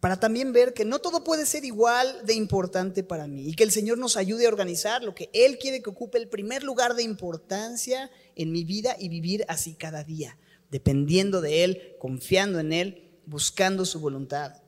para 0.05 0.21
también 0.21 0.53
ver 0.53 0.75
que 0.75 0.85
no 0.85 0.99
todo 0.99 1.25
puede 1.25 1.47
ser 1.47 1.65
igual 1.65 2.27
de 2.27 2.35
importante 2.35 3.03
para 3.03 3.27
mí 3.27 3.49
y 3.49 3.55
que 3.55 3.65
el 3.65 3.71
Señor 3.71 3.97
nos 3.97 4.19
ayude 4.19 4.45
a 4.45 4.51
organizar 4.51 5.03
lo 5.03 5.15
que 5.15 5.31
Él 5.33 5.57
quiere 5.57 5.81
que 5.81 5.89
ocupe 5.89 6.19
el 6.19 6.29
primer 6.29 6.63
lugar 6.63 6.95
de 6.95 7.03
importancia 7.03 8.11
en 8.37 8.53
mi 8.53 8.65
vida 8.65 8.97
y 9.01 9.09
vivir 9.09 9.47
así 9.49 9.73
cada 9.73 10.05
día 10.05 10.37
dependiendo 10.71 11.41
de 11.41 11.65
Él, 11.65 11.97
confiando 11.99 12.61
en 12.61 12.75
Él, 12.75 13.13
buscando 13.25 13.87
su 13.87 13.99
voluntad. 13.99 14.61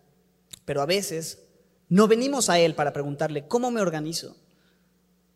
Pero 0.65 0.81
a 0.81 0.87
veces 0.87 1.41
no 1.91 2.09
venimos 2.09 2.49
a 2.49 2.59
Él 2.59 2.75
para 2.75 2.95
preguntarle, 2.95 3.47
¿cómo 3.47 3.71
me 3.71 3.83
organizo? 3.83 4.39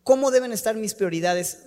¿Cómo 0.02 0.30
deben 0.30 0.52
estar 0.52 0.76
mis 0.76 0.94
prioridades 0.94 1.66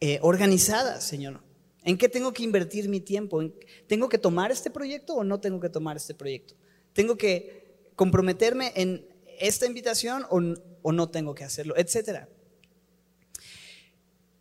eh, 0.00 0.18
organizadas, 0.20 1.02
Señor? 1.02 1.40
¿En 1.82 1.96
qué 1.96 2.10
tengo 2.10 2.34
que 2.34 2.42
invertir 2.42 2.90
mi 2.90 3.00
tiempo? 3.00 3.40
¿Tengo 3.86 4.10
que 4.10 4.18
tomar 4.18 4.52
este 4.52 4.70
proyecto 4.70 5.14
o 5.14 5.24
no 5.24 5.40
tengo 5.40 5.60
que 5.60 5.70
tomar 5.70 5.96
este 5.96 6.14
proyecto? 6.14 6.54
¿Tengo 6.94 7.16
que 7.16 7.90
comprometerme 7.96 8.72
en 8.76 9.06
esta 9.38 9.66
invitación 9.66 10.24
o, 10.30 10.92
no 10.92 11.10
tengo 11.10 11.34
que 11.34 11.44
hacerlo? 11.44 11.76
Etcétera. 11.76 12.28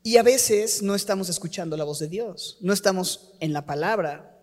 Y 0.04 0.18
a 0.18 0.24
veces 0.24 0.82
no 0.82 0.96
estamos 0.96 1.30
escuchando 1.30 1.76
la 1.76 1.84
voz 1.84 2.00
de 2.00 2.08
Dios, 2.08 2.58
no 2.62 2.74
estamos 2.74 3.34
en 3.40 3.54
la 3.54 3.66
palabra 3.66 4.40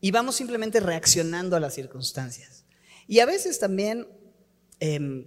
y 0.00 0.10
vamos 0.10 0.36
simplemente 0.36 0.80
reaccionando 0.80 1.56
a 1.56 1.60
las 1.60 1.74
circunstancias. 1.74 2.64
Y 3.08 3.20
a 3.20 3.26
veces 3.26 3.58
también 3.58 4.06
em, 4.78 5.26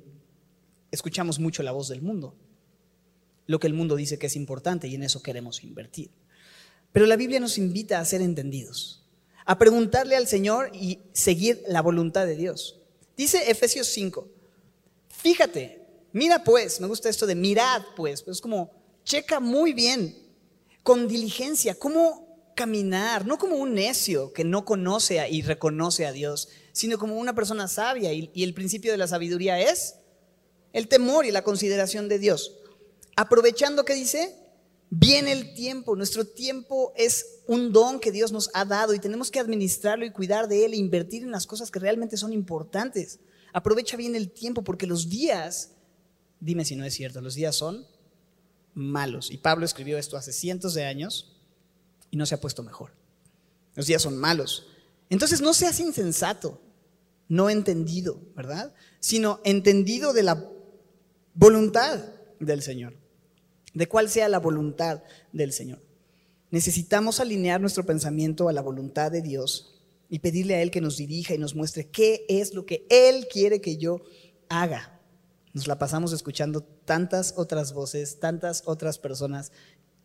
escuchamos 0.92 1.40
mucho 1.40 1.64
la 1.64 1.72
voz 1.72 1.90
del 1.90 2.02
mundo, 2.02 2.36
lo 3.46 3.60
que 3.60 3.68
el 3.68 3.74
mundo 3.74 3.96
dice 3.96 4.18
que 4.18 4.28
es 4.28 4.36
importante 4.36 4.88
y 4.88 4.96
en 4.96 5.04
eso 5.04 5.22
queremos 5.22 5.64
invertir. 5.64 6.12
Pero 6.94 7.08
la 7.08 7.18
Biblia 7.18 7.40
nos 7.40 7.58
invita 7.58 8.00
a 8.00 8.06
ser 8.06 8.22
entendidos, 8.22 9.03
a 9.46 9.58
preguntarle 9.58 10.16
al 10.16 10.28
Señor 10.28 10.72
y 10.74 11.00
seguir 11.12 11.64
la 11.68 11.82
voluntad 11.82 12.26
de 12.26 12.36
Dios. 12.36 12.80
Dice 13.18 13.50
Efesios 13.50 13.88
5, 13.88 14.28
fíjate, 15.10 15.86
mira 16.12 16.44
pues, 16.44 16.82
me 16.82 16.88
gusta 16.88 17.10
esto 17.10 17.26
de 17.26 17.36
mirad 17.36 17.82
pues, 17.96 18.24
pues 18.24 18.38
es 18.38 18.42
como 18.42 18.72
checa 19.04 19.40
muy 19.40 19.74
bien, 19.74 20.18
con 20.82 21.08
diligencia, 21.08 21.76
cómo 21.76 22.52
caminar, 22.56 23.26
no 23.26 23.38
como 23.38 23.56
un 23.56 23.74
necio 23.74 24.34
que 24.34 24.44
no 24.44 24.66
conoce 24.66 25.26
y 25.30 25.42
reconoce 25.42 26.06
a 26.06 26.12
Dios, 26.12 26.50
sino 26.72 26.98
como 26.98 27.18
una 27.18 27.34
persona 27.34 27.68
sabia. 27.68 28.14
Y, 28.14 28.32
y 28.34 28.44
el 28.44 28.54
principio 28.54 28.92
de 28.92 28.98
la 28.98 29.08
sabiduría 29.08 29.60
es 29.60 29.96
el 30.72 30.88
temor 30.88 31.26
y 31.26 31.32
la 31.32 31.44
consideración 31.44 32.10
de 32.10 32.20
Dios. 32.20 32.60
Aprovechando 33.16 33.86
que 33.86 33.96
dice, 33.96 34.36
viene 34.96 35.32
el 35.32 35.56
tiempo, 35.56 35.96
nuestro 35.96 36.24
tiempo 36.24 36.94
es 36.96 37.42
un 37.48 37.74
don 37.74 38.00
que 38.00 38.12
Dios 38.12 38.32
nos 38.32 38.52
ha 38.54 38.64
dado 38.64 38.94
y 38.94 39.00
tenemos 39.00 39.32
que 39.32 39.40
administrarlo 39.40 40.06
y 40.06 40.12
cuidar 40.12 40.48
de 40.48 40.66
él 40.66 40.74
e 40.74 40.78
invertir 40.78 41.24
en 41.24 41.32
las 41.32 41.48
cosas 41.48 41.72
que 41.72 41.80
realmente 41.80 42.16
son 42.16 42.32
importantes. 42.32 43.20
Aprovecha 43.54 43.98
bien 43.98 44.16
el 44.16 44.30
tiempo 44.30 44.64
porque 44.64 44.86
los 44.86 45.10
días, 45.10 45.72
dime 46.40 46.64
si 46.64 46.76
no 46.76 46.86
es 46.86 46.94
cierto, 46.94 47.22
los 47.22 47.34
días 47.34 47.56
son 47.56 47.88
malos. 48.76 49.32
Y 49.32 49.38
Pablo 49.38 49.66
escribió 49.66 49.98
esto 49.98 50.16
hace 50.16 50.32
cientos 50.32 50.76
de 50.76 50.86
años 50.86 51.40
y 52.12 52.18
no 52.18 52.28
se 52.28 52.36
ha 52.36 52.42
puesto 52.42 52.62
mejor. 52.62 52.92
Los 53.74 53.88
días 53.88 54.02
son 54.04 54.18
malos. 54.18 54.68
Entonces 55.10 55.42
no 55.42 55.56
seas 55.56 55.80
insensato, 55.80 56.62
no 57.28 57.50
entendido, 57.50 58.22
¿verdad? 58.36 58.76
Sino 59.00 59.42
entendido 59.44 60.14
de 60.14 60.24
la 60.24 60.50
voluntad 61.34 62.00
del 62.40 62.62
Señor, 62.62 62.96
de 63.74 63.88
cuál 63.88 64.10
sea 64.10 64.30
la 64.30 64.40
voluntad 64.40 65.04
del 65.32 65.52
Señor. 65.52 65.82
Necesitamos 66.52 67.20
alinear 67.20 67.60
nuestro 67.60 67.86
pensamiento 67.86 68.48
a 68.48 68.54
la 68.54 68.62
voluntad 68.62 69.12
de 69.12 69.22
Dios 69.22 69.82
y 70.10 70.20
pedirle 70.20 70.56
a 70.56 70.62
Él 70.62 70.70
que 70.70 70.82
nos 70.82 70.98
dirija 70.98 71.34
y 71.34 71.40
nos 71.40 71.56
muestre 71.56 71.88
qué 71.88 72.26
es 72.30 72.54
lo 72.54 72.66
que 72.66 72.86
Él 72.90 73.28
quiere 73.32 73.62
que 73.62 73.78
yo 73.78 74.02
haga. 74.50 75.00
Nos 75.54 75.68
la 75.68 75.80
pasamos 75.80 76.14
escuchando 76.14 76.62
tantas 76.62 77.34
otras 77.38 77.74
voces, 77.74 78.20
tantas 78.20 78.64
otras 78.66 79.00
personas, 79.00 79.52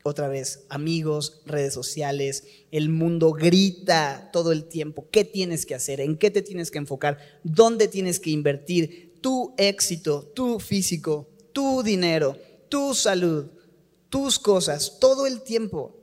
otra 0.04 0.28
vez, 0.28 0.64
amigos, 0.68 1.42
redes 1.44 1.75
sociales, 1.75 2.44
el 2.70 2.88
mundo 2.88 3.32
grita 3.32 4.30
todo 4.32 4.52
el 4.52 4.64
tiempo, 4.64 5.06
¿qué 5.10 5.25
tienes 5.25 5.66
que 5.66 5.75
hacer? 5.75 6.00
¿En 6.00 6.16
qué 6.16 6.30
te 6.30 6.42
tienes 6.42 6.70
que 6.70 6.78
enfocar? 6.78 7.18
¿Dónde 7.42 7.88
tienes 7.88 8.20
que 8.20 8.30
invertir 8.30 9.18
tu 9.20 9.54
éxito, 9.58 10.22
tu 10.34 10.60
físico, 10.60 11.28
tu 11.52 11.82
dinero, 11.82 12.38
tu 12.68 12.94
salud, 12.94 13.50
tus 14.08 14.38
cosas, 14.38 14.98
todo 15.00 15.26
el 15.26 15.42
tiempo? 15.42 15.96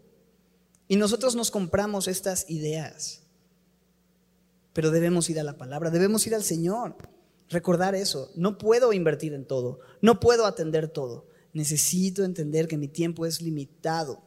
Y 0.87 0.95
nosotros 0.97 1.35
nos 1.35 1.51
compramos 1.51 2.07
estas 2.07 2.49
ideas. 2.49 3.23
Pero 4.73 4.91
debemos 4.91 5.29
ir 5.29 5.39
a 5.39 5.43
la 5.43 5.57
palabra, 5.57 5.89
debemos 5.89 6.27
ir 6.27 6.35
al 6.35 6.43
Señor. 6.43 6.95
Recordar 7.49 7.95
eso. 7.95 8.31
No 8.35 8.57
puedo 8.57 8.93
invertir 8.93 9.33
en 9.33 9.45
todo. 9.45 9.79
No 10.01 10.19
puedo 10.19 10.45
atender 10.45 10.87
todo. 10.87 11.27
Necesito 11.53 12.23
entender 12.23 12.67
que 12.67 12.77
mi 12.77 12.87
tiempo 12.87 13.25
es 13.25 13.41
limitado. 13.41 14.21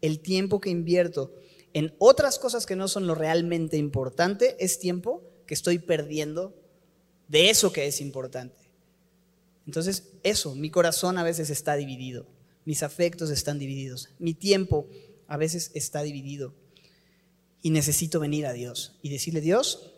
El 0.00 0.20
tiempo 0.20 0.60
que 0.60 0.70
invierto 0.70 1.34
en 1.74 1.94
otras 1.98 2.38
cosas 2.38 2.66
que 2.66 2.76
no 2.76 2.88
son 2.88 3.06
lo 3.06 3.14
realmente 3.14 3.76
importante 3.76 4.56
es 4.58 4.78
tiempo 4.78 5.22
que 5.46 5.54
estoy 5.54 5.78
perdiendo 5.78 6.54
de 7.28 7.50
eso 7.50 7.72
que 7.72 7.86
es 7.86 8.00
importante. 8.00 8.56
Entonces, 9.66 10.12
eso, 10.22 10.54
mi 10.54 10.70
corazón 10.70 11.18
a 11.18 11.22
veces 11.22 11.50
está 11.50 11.76
dividido, 11.76 12.26
mis 12.68 12.82
afectos 12.82 13.30
están 13.30 13.58
divididos, 13.58 14.10
mi 14.18 14.34
tiempo 14.34 14.86
a 15.26 15.38
veces 15.38 15.70
está 15.74 16.02
dividido 16.02 16.54
y 17.62 17.70
necesito 17.70 18.20
venir 18.20 18.44
a 18.44 18.52
Dios 18.52 18.98
y 19.00 19.08
decirle, 19.08 19.40
Dios, 19.40 19.94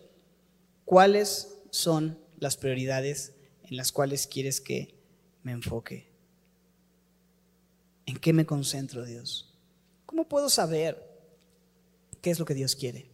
¿cuáles 0.85 1.49
son 1.71 2.19
las 2.39 2.57
prioridades 2.57 3.35
en 3.65 3.77
las 3.77 3.93
cuales 3.93 4.27
quieres 4.27 4.61
que 4.61 4.95
me 5.43 5.53
enfoque. 5.53 6.09
¿En 8.07 8.19
qué 8.19 8.33
me 8.33 8.47
concentro, 8.47 9.05
Dios? 9.05 9.55
¿Cómo 10.07 10.29
puedo 10.29 10.49
saber 10.49 11.01
qué 12.21 12.31
es 12.31 12.39
lo 12.39 12.45
que 12.45 12.55
Dios 12.55 12.75
quiere? 12.75 13.09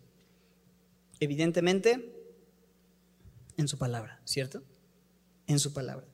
Evidentemente, 1.21 2.13
en 3.57 3.69
su 3.69 3.79
palabra, 3.79 4.21
¿cierto? 4.25 4.63
En 5.47 5.59
su 5.59 5.73
palabra. 5.73 6.07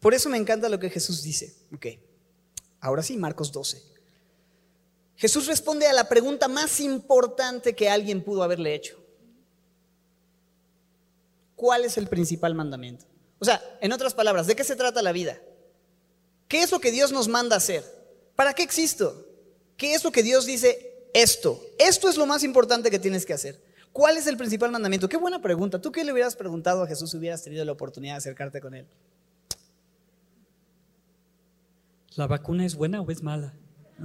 Por 0.00 0.14
eso 0.14 0.28
me 0.28 0.36
encanta 0.36 0.68
lo 0.68 0.78
que 0.78 0.90
Jesús 0.90 1.22
dice. 1.22 1.56
Ok, 1.72 1.86
ahora 2.80 3.02
sí, 3.02 3.16
Marcos 3.16 3.52
12. 3.52 3.82
Jesús 5.16 5.46
responde 5.46 5.86
a 5.86 5.92
la 5.92 6.08
pregunta 6.08 6.48
más 6.48 6.80
importante 6.80 7.74
que 7.74 7.90
alguien 7.90 8.22
pudo 8.22 8.42
haberle 8.42 8.74
hecho. 8.74 8.98
¿cuál 11.58 11.84
es 11.84 11.98
el 11.98 12.06
principal 12.06 12.54
mandamiento? 12.54 13.04
O 13.40 13.44
sea, 13.44 13.60
en 13.82 13.92
otras 13.92 14.14
palabras, 14.14 14.46
¿de 14.46 14.56
qué 14.56 14.64
se 14.64 14.76
trata 14.76 15.02
la 15.02 15.12
vida? 15.12 15.38
¿Qué 16.46 16.62
es 16.62 16.72
lo 16.72 16.80
que 16.80 16.92
Dios 16.92 17.12
nos 17.12 17.28
manda 17.28 17.56
hacer? 17.56 17.84
¿Para 18.34 18.54
qué 18.54 18.62
existo? 18.62 19.26
¿Qué 19.76 19.92
es 19.92 20.02
lo 20.02 20.10
que 20.10 20.22
Dios 20.22 20.46
dice? 20.46 21.10
Esto. 21.12 21.60
Esto 21.78 22.08
es 22.08 22.16
lo 22.16 22.26
más 22.26 22.42
importante 22.42 22.90
que 22.90 22.98
tienes 22.98 23.26
que 23.26 23.34
hacer. 23.34 23.60
¿Cuál 23.92 24.16
es 24.16 24.26
el 24.26 24.36
principal 24.36 24.70
mandamiento? 24.70 25.08
Qué 25.08 25.16
buena 25.16 25.42
pregunta. 25.42 25.80
¿Tú 25.80 25.90
qué 25.90 26.04
le 26.04 26.12
hubieras 26.12 26.36
preguntado 26.36 26.84
a 26.84 26.86
Jesús 26.86 27.10
si 27.10 27.16
hubieras 27.16 27.42
tenido 27.42 27.64
la 27.64 27.72
oportunidad 27.72 28.14
de 28.14 28.18
acercarte 28.18 28.60
con 28.60 28.74
él? 28.74 28.86
¿La 32.18 32.26
vacuna 32.26 32.66
es 32.66 32.74
buena 32.74 33.00
o 33.00 33.08
es 33.12 33.22
mala? 33.22 33.54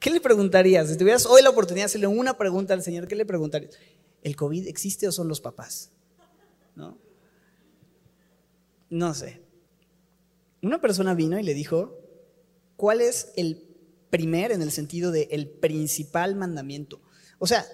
¿Qué 0.00 0.10
le 0.10 0.20
preguntarías? 0.20 0.88
Si 0.88 0.98
tuvieras 0.98 1.26
hoy 1.26 1.42
la 1.42 1.50
oportunidad 1.50 1.84
de 1.84 1.86
hacerle 1.86 2.08
una 2.08 2.36
pregunta 2.36 2.74
al 2.74 2.82
Señor, 2.82 3.06
¿qué 3.06 3.14
le 3.14 3.24
preguntarías? 3.24 3.78
¿el 4.22 4.34
COVID 4.34 4.66
existe 4.66 5.06
o 5.06 5.12
son 5.12 5.28
los 5.28 5.40
papás? 5.40 5.92
¿No? 8.90 9.14
Sé. 9.14 9.42
Una 10.60 10.80
persona 10.80 11.14
vino 11.14 11.38
y 11.38 11.44
le 11.44 11.54
dijo, 11.54 11.96
¿cuál 12.76 13.00
es 13.00 13.32
el 13.36 13.64
primer 14.10 14.50
en 14.50 14.60
el 14.60 14.72
sentido 14.72 15.12
de 15.12 15.28
el 15.30 15.48
principal 15.48 16.34
mandamiento? 16.34 17.00
O 17.38 17.46
sea, 17.46 17.64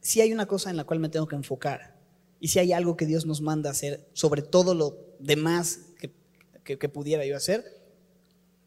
si 0.00 0.20
hay 0.20 0.32
una 0.32 0.46
cosa 0.46 0.70
en 0.70 0.76
la 0.76 0.84
cual 0.84 1.00
me 1.00 1.08
tengo 1.08 1.26
que 1.26 1.34
enfocar 1.34 2.00
y 2.38 2.46
si 2.48 2.60
hay 2.60 2.72
algo 2.72 2.96
que 2.96 3.06
Dios 3.06 3.26
nos 3.26 3.40
manda 3.40 3.70
hacer 3.70 4.08
sobre 4.12 4.42
todo 4.42 4.74
lo 4.74 5.16
demás 5.18 5.91
que, 6.64 6.76
pudiera 6.88 7.24
yo 7.24 7.36
hacer, 7.36 7.64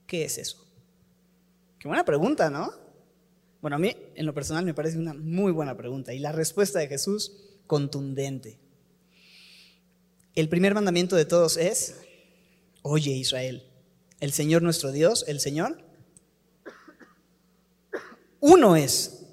¿qué 0.08 0.25
es 0.25 0.38
eso? 0.38 0.66
Qué 1.80 1.88
buena 1.88 2.06
pregunta, 2.06 2.50
¿no? 2.50 2.72
Bueno, 3.62 3.78
a 3.78 3.80
mí 3.80 3.96
en 4.16 4.25
lo 4.25 4.34
personal 4.34 4.66
me 4.66 4.74
parece 4.74 4.98
una 4.98 5.14
muy 5.14 5.52
buena 5.52 5.75
pregunta 5.75 6.14
y 6.14 6.20
la 6.20 6.32
respuesta 6.32 6.80
de 6.80 6.88
Jesús 6.88 7.32
contundente. 7.68 8.60
El 10.36 10.50
primer 10.50 10.74
mandamiento 10.74 11.16
de 11.16 11.25
todos 11.25 11.58
es, 11.58 11.96
oye 12.82 13.12
Israel, 13.12 13.64
el 14.20 14.34
Señor 14.34 14.62
nuestro 14.62 14.92
Dios, 14.92 15.25
el 15.28 15.40
Señor, 15.40 15.84
uno 18.40 18.75
es. 18.75 19.25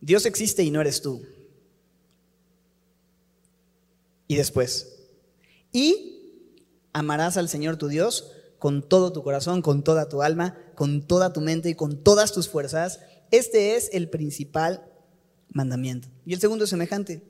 Dios 0.00 0.26
existe 0.26 0.62
y 0.62 0.70
no 0.70 0.80
eres 0.80 1.02
tú. 1.02 1.26
Y 4.28 4.36
después, 4.36 4.96
y 5.72 6.15
amarás 6.96 7.36
al 7.36 7.50
Señor 7.50 7.76
tu 7.76 7.88
Dios 7.88 8.32
con 8.58 8.82
todo 8.82 9.12
tu 9.12 9.22
corazón, 9.22 9.60
con 9.60 9.84
toda 9.84 10.08
tu 10.08 10.22
alma, 10.22 10.56
con 10.74 11.06
toda 11.06 11.30
tu 11.34 11.42
mente 11.42 11.68
y 11.68 11.74
con 11.74 12.02
todas 12.02 12.32
tus 12.32 12.48
fuerzas. 12.48 13.00
Este 13.30 13.76
es 13.76 13.90
el 13.92 14.08
principal 14.08 14.82
mandamiento. 15.50 16.08
Y 16.24 16.32
el 16.32 16.40
segundo 16.40 16.64
es 16.64 16.70
semejante. 16.70 17.22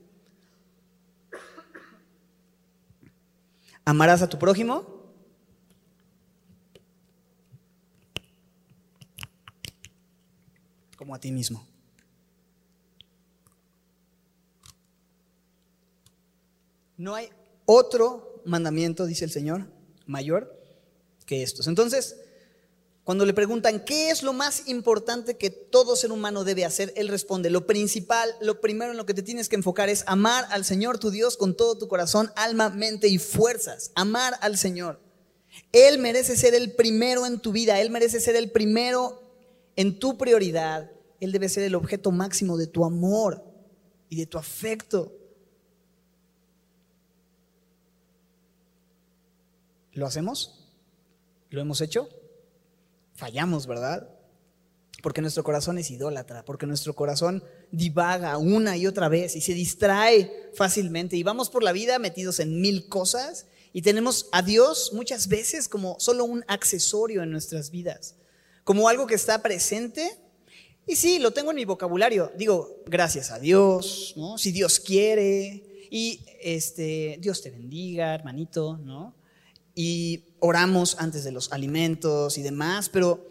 Amarás 3.83 4.21
a 4.21 4.29
tu 4.29 4.39
prójimo 4.39 5.11
como 10.95 11.13
a 11.13 11.19
ti 11.19 11.29
mismo. 11.33 11.67
No 16.95 17.15
hay 17.15 17.29
otro 17.65 18.36
mandamiento, 18.47 19.05
dice 19.05 19.25
el 19.25 19.31
Señor, 19.31 19.67
mayor 20.05 20.59
que 21.25 21.43
estos. 21.43 21.67
Entonces, 21.67 22.15
cuando 23.03 23.25
le 23.25 23.33
preguntan 23.33 23.85
qué 23.85 24.09
es 24.09 24.21
lo 24.21 24.33
más 24.33 24.67
importante 24.67 25.37
que 25.37 25.49
todo 25.49 25.95
ser 25.95 26.11
humano 26.11 26.43
debe 26.43 26.65
hacer, 26.65 26.91
él 26.97 27.07
responde, 27.07 27.49
lo 27.49 27.65
principal, 27.65 28.29
lo 28.41 28.59
primero 28.59 28.91
en 28.91 28.97
lo 28.97 29.05
que 29.05 29.13
te 29.13 29.23
tienes 29.23 29.47
que 29.47 29.55
enfocar 29.55 29.87
es 29.87 30.03
amar 30.07 30.45
al 30.49 30.65
Señor 30.65 30.97
tu 30.97 31.09
Dios 31.09 31.37
con 31.37 31.55
todo 31.55 31.77
tu 31.77 31.87
corazón, 31.87 32.31
alma, 32.35 32.69
mente 32.69 33.07
y 33.07 33.17
fuerzas. 33.17 33.91
Amar 33.95 34.37
al 34.41 34.57
Señor. 34.57 34.99
Él 35.71 35.99
merece 35.99 36.35
ser 36.35 36.53
el 36.53 36.73
primero 36.73 37.25
en 37.25 37.39
tu 37.39 37.51
vida, 37.51 37.79
Él 37.79 37.91
merece 37.91 38.19
ser 38.19 38.35
el 38.35 38.51
primero 38.51 39.21
en 39.77 39.99
tu 39.99 40.17
prioridad. 40.17 40.91
Él 41.21 41.31
debe 41.31 41.49
ser 41.49 41.63
el 41.63 41.75
objeto 41.75 42.11
máximo 42.11 42.57
de 42.57 42.67
tu 42.67 42.83
amor 42.83 43.43
y 44.09 44.17
de 44.17 44.25
tu 44.25 44.37
afecto. 44.37 45.13
¿Lo 49.97 50.05
hacemos? 50.05 50.69
¿Lo 51.49 51.59
hemos 51.59 51.81
hecho? 51.81 52.07
Fallamos, 53.15 53.65
¿verdad? 53.65 54.13
porque 55.03 55.21
nuestro 55.21 55.43
corazón 55.43 55.77
es 55.77 55.91
idólatra, 55.91 56.43
porque 56.43 56.65
nuestro 56.65 56.95
corazón 56.95 57.43
divaga 57.71 58.37
una 58.37 58.77
y 58.77 58.87
otra 58.87 59.09
vez 59.09 59.35
y 59.35 59.41
se 59.41 59.53
distrae 59.53 60.49
fácilmente 60.55 61.15
y 61.15 61.23
vamos 61.23 61.49
por 61.49 61.63
la 61.63 61.71
vida 61.71 61.99
metidos 61.99 62.39
en 62.39 62.59
mil 62.59 62.89
cosas 62.89 63.45
y 63.73 63.83
tenemos 63.83 64.27
a 64.31 64.41
Dios 64.41 64.91
muchas 64.93 65.27
veces 65.27 65.69
como 65.69 65.99
solo 65.99 66.25
un 66.25 66.43
accesorio 66.47 67.21
en 67.21 67.31
nuestras 67.31 67.69
vidas, 67.69 68.15
como 68.63 68.89
algo 68.89 69.05
que 69.05 69.15
está 69.15 69.41
presente. 69.41 70.17
Y 70.87 70.95
sí, 70.95 71.19
lo 71.19 71.31
tengo 71.31 71.51
en 71.51 71.57
mi 71.57 71.65
vocabulario. 71.65 72.31
Digo, 72.35 72.83
gracias 72.87 73.29
a 73.29 73.39
Dios, 73.39 74.13
¿no? 74.17 74.37
Si 74.37 74.51
Dios 74.51 74.79
quiere. 74.79 75.87
Y 75.91 76.25
este, 76.41 77.17
Dios 77.21 77.41
te 77.41 77.51
bendiga, 77.51 78.15
hermanito, 78.15 78.77
¿no? 78.77 79.15
Y 79.79 80.23
oramos 80.39 80.97
antes 80.97 81.23
de 81.23 81.31
los 81.31 81.51
alimentos 81.51 82.39
y 82.39 82.41
demás, 82.41 82.89
pero 82.89 83.27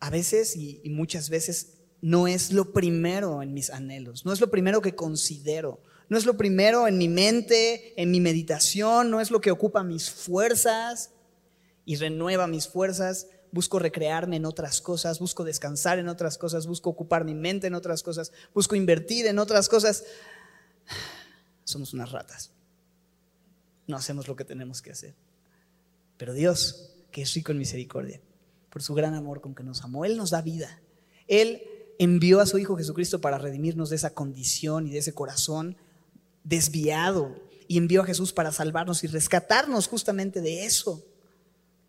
a 0.00 0.08
veces 0.08 0.56
y, 0.56 0.80
muchas 0.86 1.28
veces 1.28 1.74
no 2.00 2.26
es 2.26 2.50
lo 2.50 2.72
primero 2.72 3.42
en 3.42 3.52
mis 3.52 3.68
anhelos, 3.68 4.24
no 4.24 4.32
es 4.32 4.40
lo 4.40 4.50
primero 4.50 4.80
que 4.80 4.94
considero, 4.94 5.82
no 6.08 6.16
es 6.16 6.24
lo 6.24 6.38
primero 6.38 6.88
en 6.88 6.96
mi 6.96 7.10
mente, 7.10 7.92
en 8.00 8.10
mi 8.10 8.20
meditación, 8.20 9.10
no 9.10 9.20
es 9.20 9.30
lo 9.30 9.42
que 9.42 9.50
ocupa 9.50 9.82
mis 9.82 10.10
fuerzas 10.10 11.10
y 11.84 11.96
renueva 11.96 12.46
mis 12.46 12.66
fuerzas. 12.66 13.26
Busco 13.52 13.78
recrearme 13.78 14.36
en 14.36 14.46
otras 14.46 14.80
cosas, 14.80 15.18
busco 15.18 15.44
descansar 15.44 15.98
en 15.98 16.08
otras 16.08 16.38
cosas, 16.38 16.66
busco 16.66 16.88
ocupar 16.88 17.26
mi 17.26 17.34
mente 17.34 17.66
en 17.66 17.74
otras 17.74 18.02
cosas, 18.02 18.32
busco 18.54 18.76
invertir 18.76 19.26
en 19.26 19.38
otras 19.38 19.68
cosas. 19.68 20.04
Somos 21.64 21.92
unas 21.92 22.10
ratas. 22.12 22.50
No 23.90 23.96
hacemos 23.96 24.28
lo 24.28 24.36
que 24.36 24.44
tenemos 24.44 24.80
que 24.80 24.92
hacer. 24.92 25.14
Pero 26.16 26.32
Dios, 26.32 26.92
que 27.10 27.22
es 27.22 27.34
rico 27.34 27.52
en 27.52 27.58
misericordia, 27.58 28.20
por 28.70 28.82
su 28.82 28.94
gran 28.94 29.14
amor 29.14 29.40
con 29.40 29.54
que 29.54 29.62
nos 29.62 29.82
amó. 29.82 30.04
Él 30.04 30.16
nos 30.16 30.30
da 30.30 30.40
vida. 30.40 30.80
Él 31.26 31.62
envió 31.98 32.40
a 32.40 32.46
su 32.46 32.58
Hijo 32.58 32.76
Jesucristo 32.76 33.20
para 33.20 33.38
redimirnos 33.38 33.90
de 33.90 33.96
esa 33.96 34.14
condición 34.14 34.86
y 34.86 34.90
de 34.90 34.98
ese 34.98 35.12
corazón 35.12 35.76
desviado. 36.44 37.34
Y 37.68 37.78
envió 37.78 38.02
a 38.02 38.06
Jesús 38.06 38.32
para 38.32 38.52
salvarnos 38.52 39.04
y 39.04 39.08
rescatarnos 39.08 39.86
justamente 39.86 40.40
de 40.40 40.64
eso. 40.64 41.04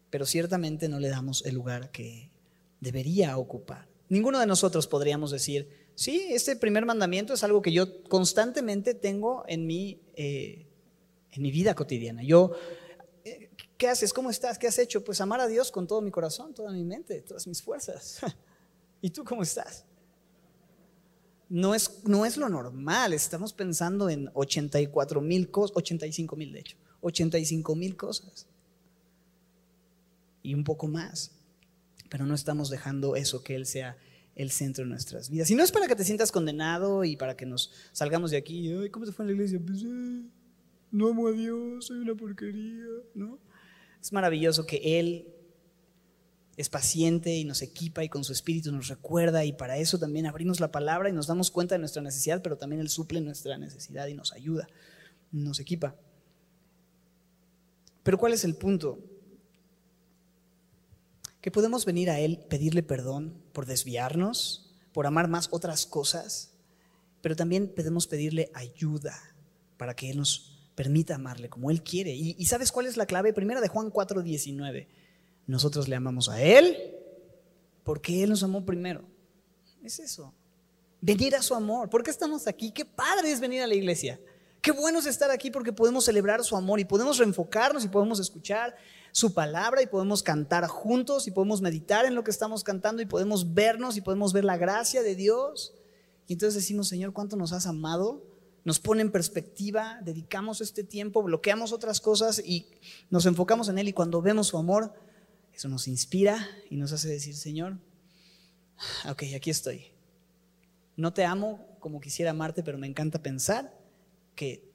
Pero 0.09 0.25
ciertamente 0.25 0.89
no 0.89 0.99
le 0.99 1.09
damos 1.09 1.45
el 1.45 1.55
lugar 1.55 1.91
que 1.91 2.31
debería 2.81 3.37
ocupar. 3.37 3.87
Ninguno 4.09 4.39
de 4.39 4.45
nosotros 4.45 4.87
podríamos 4.87 5.31
decir, 5.31 5.69
sí, 5.95 6.27
este 6.31 6.55
primer 6.57 6.85
mandamiento 6.85 7.33
es 7.33 7.43
algo 7.43 7.61
que 7.61 7.71
yo 7.71 8.03
constantemente 8.03 8.93
tengo 8.93 9.45
en 9.47 9.65
mi, 9.65 10.01
eh, 10.15 10.67
en 11.31 11.41
mi 11.41 11.51
vida 11.51 11.73
cotidiana. 11.75 12.23
Yo 12.23 12.51
¿Qué 13.81 13.87
haces? 13.87 14.13
¿Cómo 14.13 14.29
estás? 14.29 14.59
¿Qué 14.59 14.67
has 14.67 14.77
hecho? 14.77 15.03
Pues 15.03 15.21
amar 15.21 15.39
a 15.41 15.47
Dios 15.47 15.71
con 15.71 15.87
todo 15.87 16.01
mi 16.01 16.11
corazón, 16.11 16.53
toda 16.53 16.71
mi 16.71 16.83
mente, 16.83 17.19
todas 17.23 17.47
mis 17.47 17.63
fuerzas. 17.63 18.19
¿Y 19.01 19.09
tú 19.09 19.23
cómo 19.23 19.41
estás? 19.41 19.85
No 21.49 21.73
es, 21.73 22.03
no 22.03 22.23
es 22.23 22.37
lo 22.37 22.47
normal, 22.47 23.11
estamos 23.11 23.53
pensando 23.53 24.07
en 24.07 24.29
84 24.35 25.19
mil 25.19 25.49
cosas, 25.49 25.75
85 25.75 26.35
mil 26.35 26.53
de 26.53 26.59
hecho, 26.59 26.77
85 27.01 27.75
mil 27.75 27.97
cosas. 27.97 28.45
Y 30.43 30.53
un 30.53 30.63
poco 30.63 30.87
más. 30.87 31.31
Pero 32.07 32.27
no 32.27 32.35
estamos 32.35 32.69
dejando 32.69 33.15
eso 33.15 33.43
que 33.43 33.55
Él 33.55 33.65
sea 33.65 33.97
el 34.35 34.51
centro 34.51 34.83
de 34.83 34.91
nuestras 34.91 35.31
vidas. 35.31 35.49
Y 35.49 35.55
no 35.55 35.63
es 35.63 35.71
para 35.71 35.87
que 35.87 35.95
te 35.95 36.03
sientas 36.03 36.31
condenado 36.31 37.03
y 37.03 37.17
para 37.17 37.35
que 37.35 37.47
nos 37.47 37.71
salgamos 37.93 38.29
de 38.29 38.37
aquí, 38.37 38.71
¿cómo 38.91 39.07
se 39.07 39.11
fue 39.11 39.23
en 39.23 39.27
la 39.29 39.33
iglesia? 39.33 39.59
Pues, 39.59 39.81
eh, 39.81 40.21
no 40.91 41.07
amo 41.07 41.27
a 41.27 41.31
Dios, 41.31 41.85
soy 41.85 41.99
una 41.99 42.15
porquería, 42.15 42.85
¿no? 43.13 43.39
Es 44.01 44.11
maravilloso 44.11 44.65
que 44.65 44.99
Él 44.99 45.27
es 46.57 46.69
paciente 46.69 47.35
y 47.35 47.45
nos 47.45 47.61
equipa 47.61 48.03
y 48.03 48.09
con 48.09 48.23
su 48.23 48.33
espíritu 48.33 48.71
nos 48.71 48.87
recuerda 48.87 49.45
y 49.45 49.53
para 49.53 49.77
eso 49.77 49.97
también 49.97 50.25
abrimos 50.25 50.59
la 50.59 50.71
palabra 50.71 51.09
y 51.09 51.13
nos 51.13 51.27
damos 51.27 51.49
cuenta 51.49 51.75
de 51.75 51.79
nuestra 51.79 52.01
necesidad, 52.01 52.41
pero 52.41 52.57
también 52.57 52.81
Él 52.81 52.89
suple 52.89 53.21
nuestra 53.21 53.57
necesidad 53.57 54.07
y 54.07 54.13
nos 54.13 54.33
ayuda, 54.33 54.67
nos 55.31 55.59
equipa. 55.59 55.95
Pero 58.03 58.17
¿cuál 58.17 58.33
es 58.33 58.43
el 58.43 58.55
punto? 58.55 58.99
Que 61.39 61.51
podemos 61.51 61.85
venir 61.85 62.09
a 62.09 62.19
Él, 62.19 62.39
pedirle 62.49 62.83
perdón 62.83 63.41
por 63.53 63.65
desviarnos, 63.65 64.75
por 64.93 65.07
amar 65.07 65.29
más 65.29 65.47
otras 65.51 65.85
cosas, 65.85 66.53
pero 67.21 67.35
también 67.35 67.71
podemos 67.73 68.07
pedirle 68.07 68.51
ayuda 68.53 69.17
para 69.77 69.95
que 69.95 70.09
Él 70.09 70.17
nos 70.17 70.50
permita 70.81 71.13
amarle 71.13 71.47
como 71.47 71.69
Él 71.69 71.83
quiere. 71.83 72.11
¿Y, 72.11 72.43
sabes 72.47 72.71
cuál 72.71 72.87
es 72.87 72.97
la 72.97 73.05
clave? 73.05 73.33
Primera 73.33 73.61
de 73.61 73.67
Juan 73.67 73.91
4:19. 73.91 74.87
Nosotros 75.45 75.87
le 75.87 75.95
amamos 75.95 76.27
a 76.27 76.41
Él 76.41 76.95
porque 77.83 78.23
Él 78.23 78.31
nos 78.31 78.41
amó 78.41 78.65
primero. 78.65 79.03
Es 79.83 79.99
eso. 79.99 80.33
Venir 80.99 81.35
a 81.35 81.43
su 81.43 81.53
amor. 81.53 81.87
¿Por 81.87 82.01
qué 82.01 82.09
estamos 82.09 82.47
aquí? 82.47 82.71
Qué 82.71 82.83
padre 82.83 83.31
es 83.31 83.39
venir 83.39 83.61
a 83.61 83.67
la 83.67 83.75
iglesia. 83.75 84.19
Qué 84.59 84.71
bueno 84.71 84.97
es 84.97 85.05
estar 85.05 85.29
aquí 85.29 85.51
porque 85.51 85.71
podemos 85.71 86.03
celebrar 86.03 86.43
su 86.43 86.57
amor 86.57 86.79
y 86.79 86.85
podemos 86.85 87.19
reenfocarnos 87.19 87.85
y 87.85 87.87
podemos 87.87 88.19
escuchar 88.19 88.75
su 89.11 89.35
palabra 89.35 89.83
y 89.83 89.85
podemos 89.85 90.23
cantar 90.23 90.65
juntos 90.65 91.27
y 91.27 91.31
podemos 91.31 91.61
meditar 91.61 92.05
en 92.05 92.15
lo 92.15 92.23
que 92.23 92.31
estamos 92.31 92.63
cantando 92.63 93.03
y 93.03 93.05
podemos 93.05 93.53
vernos 93.53 93.97
y 93.97 94.01
podemos 94.01 94.33
ver 94.33 94.45
la 94.45 94.57
gracia 94.57 95.03
de 95.03 95.13
Dios. 95.13 95.75
Y 96.25 96.33
entonces 96.33 96.55
decimos, 96.55 96.87
Señor, 96.87 97.13
¿cuánto 97.13 97.35
nos 97.35 97.53
has 97.53 97.67
amado? 97.67 98.30
Nos 98.63 98.79
pone 98.79 99.01
en 99.01 99.11
perspectiva, 99.11 99.99
dedicamos 100.03 100.61
este 100.61 100.83
tiempo, 100.83 101.23
bloqueamos 101.23 101.71
otras 101.71 101.99
cosas 101.99 102.41
y 102.45 102.67
nos 103.09 103.25
enfocamos 103.25 103.69
en 103.69 103.79
Él 103.79 103.87
y 103.87 103.93
cuando 103.93 104.21
vemos 104.21 104.47
su 104.47 104.57
amor, 104.57 104.93
eso 105.53 105.67
nos 105.67 105.87
inspira 105.87 106.47
y 106.69 106.75
nos 106.75 106.91
hace 106.91 107.07
decir, 107.07 107.35
Señor, 107.35 107.77
ok, 109.09 109.23
aquí 109.35 109.49
estoy. 109.49 109.85
No 110.95 111.13
te 111.13 111.25
amo 111.25 111.67
como 111.79 111.99
quisiera 111.99 112.31
amarte, 112.31 112.61
pero 112.61 112.77
me 112.77 112.87
encanta 112.87 113.23
pensar 113.23 113.75
que 114.35 114.71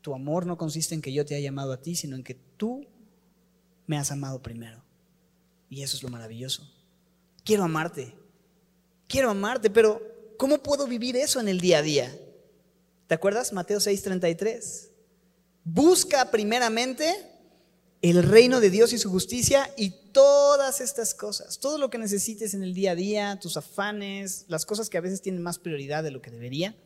tu 0.00 0.14
amor 0.14 0.46
no 0.46 0.58
consiste 0.58 0.94
en 0.94 1.02
que 1.02 1.12
yo 1.12 1.24
te 1.24 1.34
haya 1.34 1.50
amado 1.50 1.72
a 1.72 1.80
ti, 1.80 1.94
sino 1.94 2.16
en 2.16 2.24
que 2.24 2.34
tú 2.34 2.86
me 3.86 3.96
has 3.96 4.10
amado 4.10 4.42
primero. 4.42 4.82
Y 5.70 5.82
eso 5.82 5.96
es 5.96 6.02
lo 6.02 6.08
maravilloso. 6.08 6.68
Quiero 7.44 7.62
amarte, 7.64 8.14
quiero 9.06 9.30
amarte, 9.30 9.70
pero 9.70 10.02
¿cómo 10.36 10.62
puedo 10.62 10.86
vivir 10.86 11.16
eso 11.16 11.40
en 11.40 11.48
el 11.48 11.60
día 11.60 11.78
a 11.78 11.82
día? 11.82 12.18
¿Te 13.08 13.14
acuerdas? 13.14 13.54
Mateo 13.54 13.80
6:33. 13.80 14.90
Busca 15.64 16.30
primeramente 16.30 17.10
el 18.02 18.22
reino 18.22 18.60
de 18.60 18.68
Dios 18.68 18.92
y 18.92 18.98
su 18.98 19.10
justicia 19.10 19.72
y 19.78 19.90
todas 20.12 20.82
estas 20.82 21.14
cosas, 21.14 21.58
todo 21.58 21.78
lo 21.78 21.88
que 21.88 21.96
necesites 21.96 22.52
en 22.52 22.62
el 22.62 22.74
día 22.74 22.92
a 22.92 22.94
día, 22.94 23.38
tus 23.40 23.56
afanes, 23.56 24.44
las 24.48 24.66
cosas 24.66 24.90
que 24.90 24.98
a 24.98 25.00
veces 25.00 25.22
tienen 25.22 25.42
más 25.42 25.58
prioridad 25.58 26.04
de 26.04 26.10
lo 26.10 26.20
que 26.20 26.30
debería, 26.30 26.76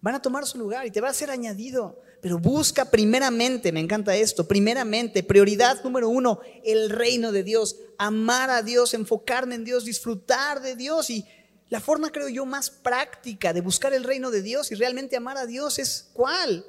van 0.00 0.14
a 0.14 0.22
tomar 0.22 0.46
su 0.46 0.56
lugar 0.56 0.86
y 0.86 0.92
te 0.92 1.00
va 1.00 1.08
a 1.08 1.14
ser 1.14 1.30
añadido. 1.30 2.00
Pero 2.22 2.38
busca 2.38 2.84
primeramente, 2.84 3.72
me 3.72 3.80
encanta 3.80 4.14
esto, 4.14 4.46
primeramente, 4.46 5.24
prioridad 5.24 5.82
número 5.82 6.08
uno, 6.08 6.40
el 6.64 6.90
reino 6.90 7.32
de 7.32 7.42
Dios, 7.42 7.76
amar 7.98 8.50
a 8.50 8.62
Dios, 8.62 8.94
enfocarme 8.94 9.56
en 9.56 9.64
Dios, 9.64 9.84
disfrutar 9.84 10.62
de 10.62 10.76
Dios 10.76 11.10
y 11.10 11.26
la 11.70 11.80
forma, 11.80 12.10
creo 12.10 12.28
yo, 12.28 12.44
más 12.44 12.68
práctica 12.68 13.52
de 13.52 13.60
buscar 13.60 13.94
el 13.94 14.02
reino 14.02 14.32
de 14.32 14.42
Dios 14.42 14.72
y 14.72 14.74
realmente 14.74 15.16
amar 15.16 15.38
a 15.38 15.46
Dios 15.46 15.78
es 15.78 16.10
cuál? 16.12 16.66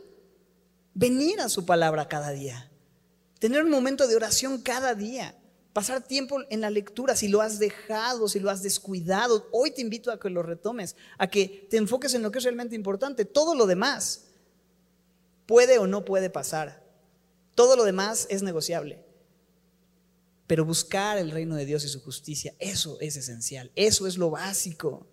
Venir 0.93 1.41
a 1.41 1.49
su 1.49 1.65
palabra 1.65 2.07
cada 2.07 2.29
día. 2.29 2.71
Tener 3.39 3.63
un 3.63 3.71
momento 3.71 4.07
de 4.07 4.15
oración 4.15 4.61
cada 4.61 4.93
día. 4.93 5.35
Pasar 5.73 6.03
tiempo 6.03 6.41
en 6.49 6.61
la 6.61 6.69
lectura, 6.69 7.15
si 7.15 7.29
lo 7.29 7.41
has 7.41 7.57
dejado, 7.57 8.27
si 8.27 8.39
lo 8.39 8.51
has 8.51 8.61
descuidado, 8.61 9.47
hoy 9.51 9.71
te 9.71 9.81
invito 9.81 10.11
a 10.11 10.19
que 10.19 10.29
lo 10.29 10.43
retomes, 10.43 10.95
a 11.17 11.27
que 11.27 11.67
te 11.71 11.77
enfoques 11.77 12.13
en 12.13 12.21
lo 12.21 12.31
que 12.31 12.37
es 12.37 12.43
realmente 12.43 12.75
importante. 12.75 13.25
Todo 13.25 13.55
lo 13.55 13.65
demás 13.65 14.25
puede 15.47 15.79
o 15.79 15.87
no 15.87 16.05
puede 16.05 16.29
pasar. 16.29 16.85
Todo 17.55 17.75
lo 17.75 17.85
demás 17.85 18.27
es 18.29 18.43
negociable. 18.43 19.03
Pero 20.51 20.65
buscar 20.65 21.17
el 21.17 21.31
reino 21.31 21.55
de 21.55 21.65
Dios 21.65 21.85
y 21.85 21.87
su 21.87 22.01
justicia, 22.01 22.53
eso 22.59 22.97
es 22.99 23.15
esencial, 23.15 23.71
eso 23.73 24.05
es 24.05 24.17
lo 24.17 24.31
básico. 24.31 25.07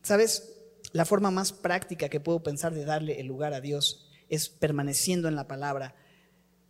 ¿Sabes? 0.00 0.54
La 0.92 1.04
forma 1.04 1.30
más 1.30 1.52
práctica 1.52 2.08
que 2.08 2.20
puedo 2.20 2.42
pensar 2.42 2.72
de 2.72 2.86
darle 2.86 3.20
el 3.20 3.26
lugar 3.26 3.52
a 3.52 3.60
Dios 3.60 4.08
es 4.30 4.48
permaneciendo 4.48 5.28
en 5.28 5.34
la 5.34 5.46
palabra. 5.46 5.94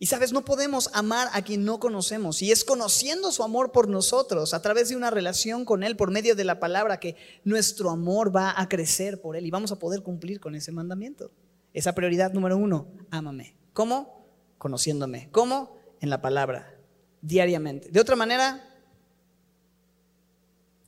Y 0.00 0.06
sabes, 0.06 0.32
no 0.32 0.44
podemos 0.44 0.90
amar 0.92 1.28
a 1.32 1.42
quien 1.42 1.64
no 1.64 1.78
conocemos. 1.78 2.42
Y 2.42 2.50
es 2.50 2.64
conociendo 2.64 3.30
su 3.30 3.44
amor 3.44 3.70
por 3.70 3.86
nosotros, 3.86 4.52
a 4.52 4.60
través 4.60 4.88
de 4.88 4.96
una 4.96 5.10
relación 5.10 5.64
con 5.64 5.84
Él, 5.84 5.96
por 5.96 6.10
medio 6.10 6.34
de 6.34 6.42
la 6.42 6.58
palabra, 6.58 6.98
que 6.98 7.14
nuestro 7.44 7.90
amor 7.90 8.34
va 8.34 8.60
a 8.60 8.68
crecer 8.68 9.20
por 9.20 9.36
Él 9.36 9.46
y 9.46 9.52
vamos 9.52 9.70
a 9.70 9.78
poder 9.78 10.02
cumplir 10.02 10.40
con 10.40 10.56
ese 10.56 10.72
mandamiento. 10.72 11.30
Esa 11.72 11.94
prioridad 11.94 12.32
número 12.32 12.56
uno, 12.56 12.88
ámame. 13.12 13.54
¿Cómo? 13.74 14.26
Conociéndome. 14.58 15.28
¿Cómo? 15.30 15.78
En 16.00 16.10
la 16.10 16.20
palabra 16.20 16.79
diariamente. 17.22 17.88
De 17.90 18.00
otra 18.00 18.16
manera, 18.16 18.62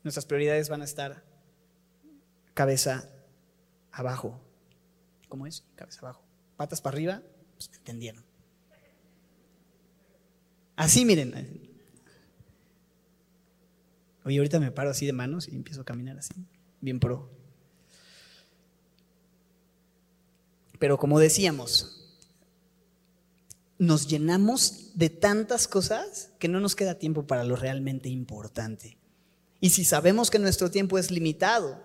nuestras 0.02 0.26
prioridades 0.26 0.68
van 0.68 0.82
a 0.82 0.84
estar 0.84 1.22
cabeza 2.54 3.08
abajo. 3.90 4.40
¿Cómo 5.28 5.46
es? 5.46 5.64
Cabeza 5.74 6.00
abajo. 6.00 6.22
Patas 6.56 6.80
para 6.80 6.94
arriba, 6.94 7.22
pues 7.54 7.70
entendieron. 7.74 8.24
Así 10.76 11.04
miren. 11.04 11.70
Oye, 14.24 14.38
ahorita 14.38 14.60
me 14.60 14.70
paro 14.70 14.90
así 14.90 15.06
de 15.06 15.12
manos 15.12 15.48
y 15.48 15.56
empiezo 15.56 15.80
a 15.80 15.84
caminar 15.84 16.18
así, 16.18 16.34
bien 16.80 17.00
pro. 17.00 17.28
Pero 20.78 20.98
como 20.98 21.18
decíamos, 21.18 22.01
nos 23.82 24.06
llenamos 24.06 24.92
de 24.94 25.10
tantas 25.10 25.66
cosas 25.66 26.30
que 26.38 26.46
no 26.46 26.60
nos 26.60 26.76
queda 26.76 27.00
tiempo 27.00 27.26
para 27.26 27.42
lo 27.42 27.56
realmente 27.56 28.08
importante. 28.08 28.96
Y 29.58 29.70
si 29.70 29.84
sabemos 29.84 30.30
que 30.30 30.38
nuestro 30.38 30.70
tiempo 30.70 30.98
es 30.98 31.10
limitado 31.10 31.82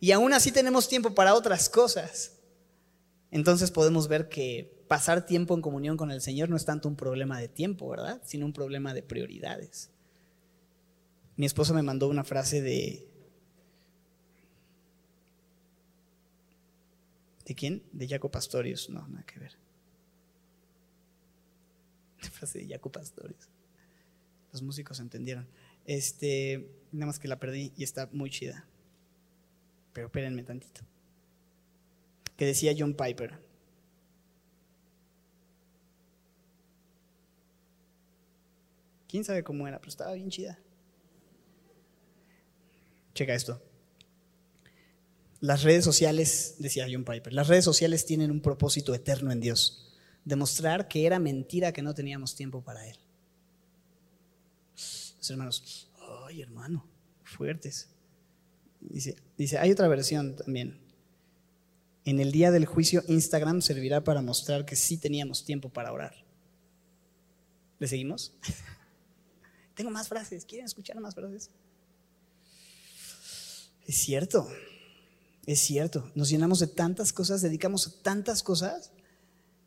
y 0.00 0.10
aún 0.10 0.32
así 0.32 0.50
tenemos 0.50 0.88
tiempo 0.88 1.14
para 1.14 1.36
otras 1.36 1.68
cosas, 1.68 2.32
entonces 3.30 3.70
podemos 3.70 4.08
ver 4.08 4.28
que 4.28 4.84
pasar 4.88 5.24
tiempo 5.24 5.54
en 5.54 5.62
comunión 5.62 5.96
con 5.96 6.10
el 6.10 6.20
Señor 6.20 6.48
no 6.48 6.56
es 6.56 6.64
tanto 6.64 6.88
un 6.88 6.96
problema 6.96 7.38
de 7.38 7.46
tiempo, 7.46 7.88
¿verdad? 7.88 8.20
Sino 8.24 8.44
un 8.44 8.52
problema 8.52 8.92
de 8.92 9.04
prioridades. 9.04 9.90
Mi 11.36 11.46
esposa 11.46 11.72
me 11.72 11.82
mandó 11.84 12.08
una 12.08 12.24
frase 12.24 12.60
de... 12.60 13.08
¿De 17.44 17.54
quién? 17.54 17.84
De 17.92 18.08
Jaco 18.08 18.32
Pastorius. 18.32 18.90
No, 18.90 19.06
nada 19.06 19.24
que 19.24 19.38
ver. 19.38 19.65
La 22.22 22.30
frase 22.30 22.60
de 22.60 22.68
Jaco 22.68 22.90
Pastorius. 22.90 23.48
Los 24.52 24.62
músicos 24.62 25.00
entendieron. 25.00 25.46
Este, 25.84 26.68
nada 26.92 27.06
más 27.06 27.18
que 27.18 27.28
la 27.28 27.38
perdí 27.38 27.72
y 27.76 27.84
está 27.84 28.08
muy 28.12 28.30
chida. 28.30 28.66
Pero 29.92 30.06
espérenme 30.06 30.42
tantito. 30.42 30.82
Que 32.36 32.46
decía 32.46 32.74
John 32.76 32.94
Piper. 32.94 33.38
¿Quién 39.08 39.24
sabe 39.24 39.42
cómo 39.42 39.66
era? 39.66 39.78
Pero 39.78 39.88
estaba 39.88 40.12
bien 40.12 40.28
chida. 40.30 40.58
Checa 43.14 43.34
esto. 43.34 43.62
Las 45.40 45.62
redes 45.62 45.84
sociales, 45.84 46.56
decía 46.58 46.86
John 46.90 47.04
Piper, 47.04 47.32
las 47.32 47.48
redes 47.48 47.64
sociales 47.64 48.04
tienen 48.04 48.30
un 48.30 48.40
propósito 48.40 48.94
eterno 48.94 49.30
en 49.32 49.40
Dios. 49.40 49.85
Demostrar 50.26 50.88
que 50.88 51.06
era 51.06 51.18
mentira 51.18 51.72
que 51.72 51.80
no 51.80 51.94
teníamos 51.94 52.34
tiempo 52.34 52.60
para 52.62 52.86
Él. 52.86 52.98
Los 54.74 55.30
hermanos, 55.30 55.90
ay 56.26 56.42
hermano, 56.42 56.86
fuertes. 57.24 57.88
Dice, 58.80 59.16
dice, 59.38 59.56
hay 59.56 59.70
otra 59.70 59.88
versión 59.88 60.36
también. 60.36 60.78
En 62.04 62.20
el 62.20 62.30
día 62.30 62.50
del 62.50 62.66
juicio, 62.66 63.02
Instagram 63.08 63.62
servirá 63.62 64.04
para 64.04 64.20
mostrar 64.20 64.66
que 64.66 64.76
sí 64.76 64.98
teníamos 64.98 65.44
tiempo 65.44 65.70
para 65.70 65.92
orar. 65.92 66.14
¿Le 67.78 67.88
seguimos? 67.88 68.34
Tengo 69.74 69.90
más 69.90 70.08
frases. 70.08 70.44
¿Quieren 70.44 70.66
escuchar 70.66 71.00
más 71.00 71.14
frases? 71.14 71.50
Es 73.86 73.96
cierto, 73.96 74.48
es 75.46 75.60
cierto. 75.60 76.10
Nos 76.16 76.28
llenamos 76.28 76.58
de 76.58 76.66
tantas 76.66 77.12
cosas, 77.12 77.42
dedicamos 77.42 77.86
a 77.86 78.02
tantas 78.02 78.42
cosas. 78.42 78.90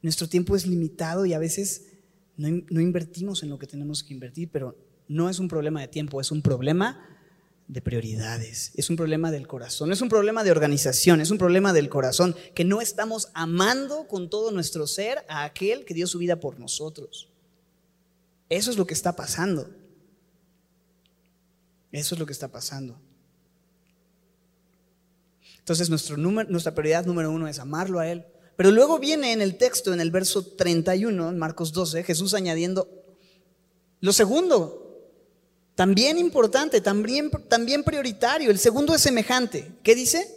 Nuestro 0.02 0.28
tiempo 0.28 0.56
es 0.56 0.66
limitado 0.66 1.26
y 1.26 1.34
a 1.34 1.40
veces 1.40 1.88
no, 2.38 2.48
invertimos 2.48 3.44
en 3.44 3.50
lo 3.50 3.60
que 3.60 3.68
tenemos 3.68 4.04
que 4.04 4.14
invertir, 4.14 4.50
pero 4.52 4.78
no 5.08 5.30
es 5.30 5.40
un 5.40 5.48
problema 5.48 5.82
de 5.82 5.90
tiempo, 5.90 6.22
es 6.22 6.32
un 6.32 6.42
problema 6.42 7.06
de 7.68 7.82
prioridades, 7.82 8.72
es 8.76 8.90
un 8.90 8.96
problema 8.96 9.30
del 9.30 9.48
corazón, 9.48 9.92
es 9.92 10.02
un 10.02 10.10
problema 10.10 10.44
de 10.44 10.52
organización, 10.52 11.22
es 11.22 11.32
un 11.32 11.38
problema 11.38 11.74
del 11.74 11.90
corazón, 11.90 12.36
que 12.56 12.64
no 12.64 12.82
estamos 12.82 13.30
amando 13.34 14.08
con 14.08 14.30
todo 14.30 14.52
nuestro 14.52 14.88
ser 14.88 15.26
a 15.28 15.44
aquel 15.44 15.86
que 15.86 15.94
dio 15.94 16.08
su 16.08 16.18
vida 16.18 16.40
por 16.40 16.60
nosotros. 16.60 17.30
Eso 18.48 18.72
es 18.72 18.78
lo 18.78 18.88
que 18.88 18.94
está 18.94 19.16
pasando. 19.16 19.70
Eso 21.92 22.16
es 22.16 22.20
lo 22.20 22.26
que 22.26 22.34
está 22.34 22.48
pasando. 22.48 23.00
Entonces 25.58 25.90
nuestra 25.90 26.74
prioridad 26.74 27.06
número 27.06 27.32
uno 27.32 27.48
es 27.48 27.60
amarlo 27.60 28.00
a 28.00 28.08
Él. 28.08 28.26
Pero 28.60 28.72
luego 28.72 29.00
viene 29.00 29.32
en 29.32 29.42
el 29.42 29.56
texto, 29.56 29.94
en 29.94 30.02
el 30.02 30.12
verso 30.12 30.46
31, 30.46 31.30
en 31.30 31.38
Marcos 31.38 31.72
12, 31.72 32.04
Jesús 32.04 32.34
añadiendo 32.34 32.90
lo 34.02 34.12
segundo, 34.12 35.00
también 35.76 36.18
importante, 36.18 36.82
también, 36.82 37.32
prioritario. 37.86 38.52
El 38.52 38.60
segundo 38.60 38.94
es 38.94 39.00
semejante. 39.00 39.72
¿Qué 39.82 39.96
dice? 39.96 40.30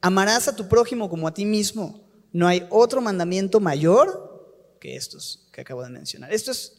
Amarás 0.00 0.46
a 0.46 0.54
tu 0.54 0.68
prójimo 0.68 1.10
como 1.10 1.26
a 1.26 1.34
ti 1.34 1.44
mismo. 1.44 2.08
No 2.30 2.46
hay 2.46 2.64
otro 2.70 3.00
mandamiento 3.00 3.58
mayor 3.58 4.76
que 4.80 4.94
estos 4.94 5.48
que 5.50 5.62
acabo 5.62 5.82
de 5.82 5.90
mencionar. 5.90 6.32
Esto 6.32 6.52
es 6.52 6.78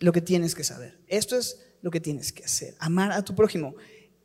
lo 0.00 0.12
que 0.12 0.20
tienes 0.20 0.54
que 0.54 0.64
saber. 0.64 0.98
Esto 1.06 1.38
es 1.38 1.60
lo 1.80 1.90
que 1.90 2.00
tienes 2.00 2.30
que 2.30 2.44
hacer. 2.44 2.74
Amar 2.78 3.10
a 3.10 3.24
tu 3.24 3.34
prójimo. 3.34 3.74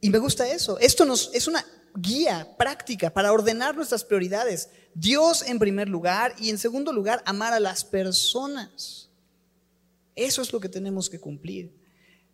Y 0.02 0.10
me 0.10 0.18
gusta 0.18 0.46
eso. 0.46 0.78
Esto 0.80 1.06
nos, 1.06 1.34
es 1.34 1.48
una 1.48 1.66
guía 1.96 2.56
práctica 2.58 3.10
para 3.10 3.32
ordenar 3.32 3.76
nuestras 3.76 4.04
prioridades. 4.04 4.70
Dios 4.94 5.42
en 5.42 5.60
primer 5.60 5.90
lugar 5.90 6.36
y 6.40 6.50
en 6.50 6.58
segundo 6.58 6.94
lugar 6.94 7.24
amar 7.26 7.54
a 7.54 7.60
las 7.60 7.84
personas. 7.84 9.10
Eso 10.16 10.42
es 10.42 10.54
lo 10.54 10.60
que 10.60 10.70
tenemos 10.70 11.10
que 11.10 11.20
cumplir. 11.20 11.74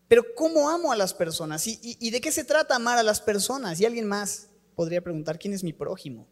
Pero 0.08 0.24
¿cómo 0.36 0.69
amo 0.69 0.91
a 0.91 0.95
las 0.95 1.13
personas? 1.13 1.65
¿Y, 1.65 2.10
de 2.12 2.21
qué 2.21 2.32
se 2.32 2.43
trata 2.43 2.76
amar 2.76 2.97
a 2.97 3.04
las 3.04 3.21
personas? 3.21 3.80
Y 3.80 3.86
alguien 3.86 4.06
más 4.06 4.50
podría 4.76 5.02
preguntar, 5.02 5.39
¿quién 5.39 5.54
es 5.54 5.63
mi 5.63 5.71
prójimo? 5.71 6.28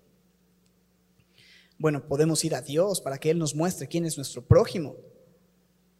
Bueno, 1.78 2.06
podemos 2.06 2.44
ir 2.44 2.56
a 2.56 2.62
Dios 2.62 3.00
para 3.00 3.18
que 3.18 3.30
Él 3.30 3.40
nos 3.40 3.56
muestre 3.56 3.88
quién 3.88 4.06
es 4.06 4.18
nuestro 4.18 4.46
prójimo. 4.46 4.98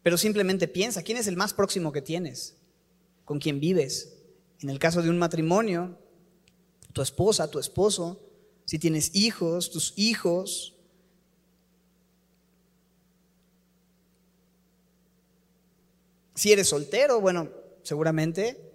Pero 0.02 0.18
simplemente 0.18 0.68
piensa, 0.68 1.02
¿quién 1.02 1.16
es 1.16 1.26
el 1.26 1.36
más 1.36 1.54
próximo 1.54 1.90
que 1.90 2.02
tienes? 2.02 2.58
¿Con 3.24 3.38
quién 3.38 3.60
vives? 3.60 4.14
En 4.60 4.68
el 4.68 4.78
caso 4.78 5.00
de 5.00 5.08
un 5.08 5.18
matrimonio, 5.18 5.98
tu 6.92 7.02
esposa, 7.02 7.50
tu 7.50 7.58
esposo, 7.58 8.20
si 8.64 8.78
tienes 8.78 9.14
hijos, 9.14 9.70
tus 9.70 9.92
hijos. 9.96 10.76
Si 16.34 16.52
eres 16.52 16.68
soltero, 16.68 17.20
bueno, 17.20 17.50
seguramente 17.82 18.70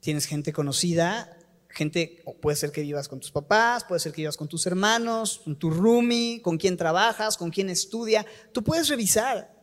tienes 0.00 0.26
gente 0.26 0.52
conocida, 0.52 1.36
gente, 1.68 2.22
puede 2.40 2.56
ser 2.56 2.70
que 2.70 2.82
vivas 2.82 3.08
con 3.08 3.20
tus 3.20 3.30
papás, 3.30 3.84
puede 3.84 4.00
ser 4.00 4.12
que 4.12 4.22
vivas 4.22 4.36
con 4.36 4.48
tus 4.48 4.66
hermanos, 4.66 5.40
con 5.44 5.58
tu 5.58 5.70
roomie, 5.70 6.40
con 6.42 6.58
quién 6.58 6.76
trabajas, 6.76 7.36
con 7.36 7.50
quién 7.50 7.68
estudia. 7.68 8.24
Tú 8.52 8.62
puedes 8.62 8.88
revisar 8.88 9.55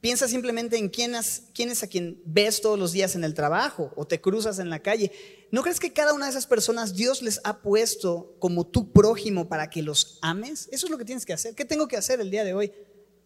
Piensa 0.00 0.28
simplemente 0.28 0.76
en 0.76 0.88
quién 0.88 1.14
es, 1.16 1.82
a 1.82 1.86
quien 1.88 2.22
ves 2.24 2.60
todos 2.60 2.78
los 2.78 2.92
días 2.92 3.16
en 3.16 3.24
el 3.24 3.34
trabajo 3.34 3.92
o 3.96 4.06
te 4.06 4.20
cruzas 4.20 4.60
en 4.60 4.70
la 4.70 4.80
calle. 4.80 5.10
¿No 5.50 5.62
crees 5.62 5.80
que 5.80 5.92
cada 5.92 6.14
una 6.14 6.26
de 6.26 6.30
esas 6.30 6.46
personas 6.46 6.94
Dios 6.94 7.20
les 7.20 7.40
ha 7.42 7.62
puesto 7.62 8.36
como 8.38 8.64
tu 8.64 8.92
prójimo 8.92 9.48
para 9.48 9.70
que 9.70 9.82
los 9.82 10.18
ames? 10.22 10.68
Eso 10.70 10.86
es 10.86 10.90
lo 10.90 10.98
que 10.98 11.04
tienes 11.04 11.26
que 11.26 11.32
hacer. 11.32 11.56
¿Qué 11.56 11.64
tengo 11.64 11.88
que 11.88 11.96
hacer 11.96 12.20
el 12.20 12.30
día 12.30 12.44
de 12.44 12.54
hoy? 12.54 12.72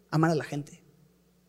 Amar 0.09 0.31
a 0.31 0.35
la 0.35 0.43
gente. 0.43 0.83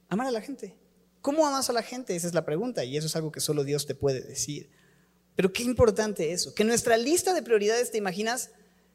Amar 0.08 0.26
a 0.26 0.30
la 0.30 0.42
gente. 0.42 0.76
¿Cómo 1.22 1.46
amas 1.46 1.70
a 1.70 1.72
la 1.72 1.82
gente? 1.82 2.14
Esa 2.14 2.26
es 2.26 2.34
la 2.34 2.44
pregunta 2.44 2.84
y 2.84 2.98
eso 2.98 3.06
es 3.06 3.16
algo 3.16 3.32
que 3.32 3.40
solo 3.40 3.64
Dios 3.64 3.86
te 3.86 3.94
puede 3.94 4.20
decir. 4.20 4.70
Pero 5.36 5.54
qué 5.54 5.62
importante 5.62 6.32
eso. 6.32 6.54
Que 6.54 6.64
nuestra 6.64 6.98
lista 6.98 7.32
de 7.32 7.42
prioridades, 7.42 7.90
¿te 7.90 7.96
imaginas? 7.96 8.50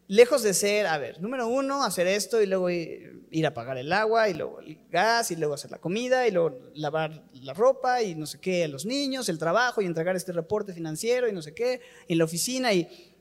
Lejos 0.10 0.42
de 0.42 0.56
ser, 0.56 0.88
a 0.88 0.98
ver, 0.98 1.22
número 1.22 1.48
uno, 1.48 1.84
hacer 1.84 2.08
esto 2.08 2.42
y 2.42 2.48
luego 2.48 2.68
ir 2.72 3.46
a 3.46 3.54
pagar 3.54 3.78
el 3.78 3.94
agua 3.94 4.28
y 4.28 4.34
luego 4.34 4.60
el 4.60 4.80
gas 4.90 5.30
y 5.30 5.36
luego 5.36 5.54
hacer 5.54 5.70
la 5.70 5.78
comida 5.78 6.28
y 6.28 6.32
luego 6.32 6.72
lavar 6.74 7.24
la 7.34 7.54
ropa 7.54 8.02
y 8.02 8.16
no 8.16 8.26
sé 8.26 8.40
qué, 8.40 8.64
a 8.64 8.68
los 8.68 8.88
niños, 8.88 9.30
el 9.30 9.38
trabajo 9.38 9.84
y 9.84 9.86
entregar 9.86 10.16
este 10.16 10.32
reporte 10.32 10.74
financiero 10.74 11.30
y 11.30 11.32
no 11.32 11.44
sé 11.44 11.54
qué, 11.54 11.82
en 12.08 12.18
la 12.18 12.26
oficina 12.26 12.74
y... 12.74 13.16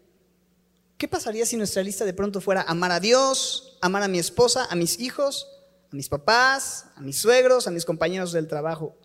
¿Qué 0.96 1.06
pasaría 1.06 1.46
si 1.46 1.56
nuestra 1.56 1.80
lista 1.80 2.04
de 2.04 2.12
pronto 2.12 2.40
fuera 2.40 2.62
amar 2.62 2.90
a 2.90 2.98
Dios, 2.98 3.78
amar 3.80 4.02
a 4.02 4.08
mi 4.08 4.18
esposa, 4.18 4.66
a 4.68 4.74
mis 4.74 4.98
hijos, 4.98 5.46
a 5.92 5.94
mis 5.94 6.08
papás, 6.08 6.86
a 6.96 7.02
mis 7.02 7.18
suegros, 7.18 7.68
a 7.68 7.70
mis 7.70 7.84
compañeros 7.84 8.32
del 8.32 8.48
trabajo? 8.48 8.96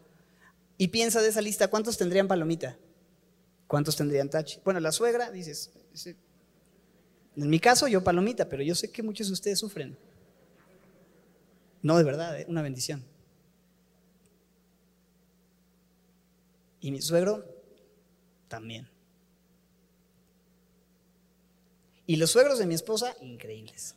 Y 0.76 0.88
piensa 0.88 1.22
de 1.22 1.28
esa 1.28 1.42
lista, 1.42 1.68
¿cuántos 1.68 1.98
tendrían 2.00 2.28
palomita? 2.28 2.80
¿Cuántos 3.68 3.96
tendrían 3.96 4.30
tachi? 4.30 4.60
Bueno, 4.64 4.80
la 4.80 4.92
suegra, 4.92 5.30
dices, 5.30 5.72
en 7.36 7.50
mi 7.50 7.60
caso, 7.60 7.88
yo 7.88 8.04
palomita, 8.04 8.48
pero 8.48 8.62
yo 8.62 8.76
sé 8.76 8.92
que 8.92 9.02
muchos 9.02 9.28
de 9.28 9.34
ustedes 9.34 9.60
sufren. 9.60 9.98
No, 11.82 11.98
de 11.98 12.04
verdad, 12.04 12.40
¿eh? 12.40 12.46
una 12.48 12.62
bendición. 12.62 13.04
Y 16.80 16.92
mi 16.92 17.02
suegro 17.02 17.46
también. 18.48 18.88
Y 22.06 22.18
los 22.18 22.32
suegros 22.32 22.60
de 22.60 22.68
mi 22.68 22.76
esposa, 22.76 23.16
increíbles. 23.22 23.96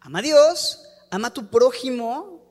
Ama 0.00 0.18
a 0.18 0.22
Dios, 0.22 0.84
ama 1.10 1.28
a 1.28 1.32
tu 1.32 1.48
prójimo. 1.48 2.42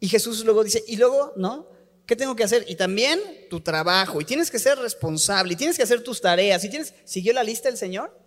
Y 0.00 0.08
Jesús 0.08 0.44
luego 0.44 0.64
dice, 0.64 0.84
y 0.86 0.96
luego, 0.96 1.32
¿no? 1.36 1.73
¿Qué 2.06 2.16
tengo 2.16 2.36
que 2.36 2.44
hacer? 2.44 2.64
Y 2.68 2.76
también 2.76 3.20
tu 3.48 3.60
trabajo. 3.60 4.20
Y 4.20 4.24
tienes 4.24 4.50
que 4.50 4.58
ser 4.58 4.78
responsable. 4.78 5.54
Y 5.54 5.56
tienes 5.56 5.76
que 5.76 5.82
hacer 5.82 6.02
tus 6.02 6.20
tareas. 6.20 6.62
¿Siguió 7.04 7.32
la 7.32 7.42
lista 7.42 7.68
el 7.68 7.78
Señor? 7.78 8.18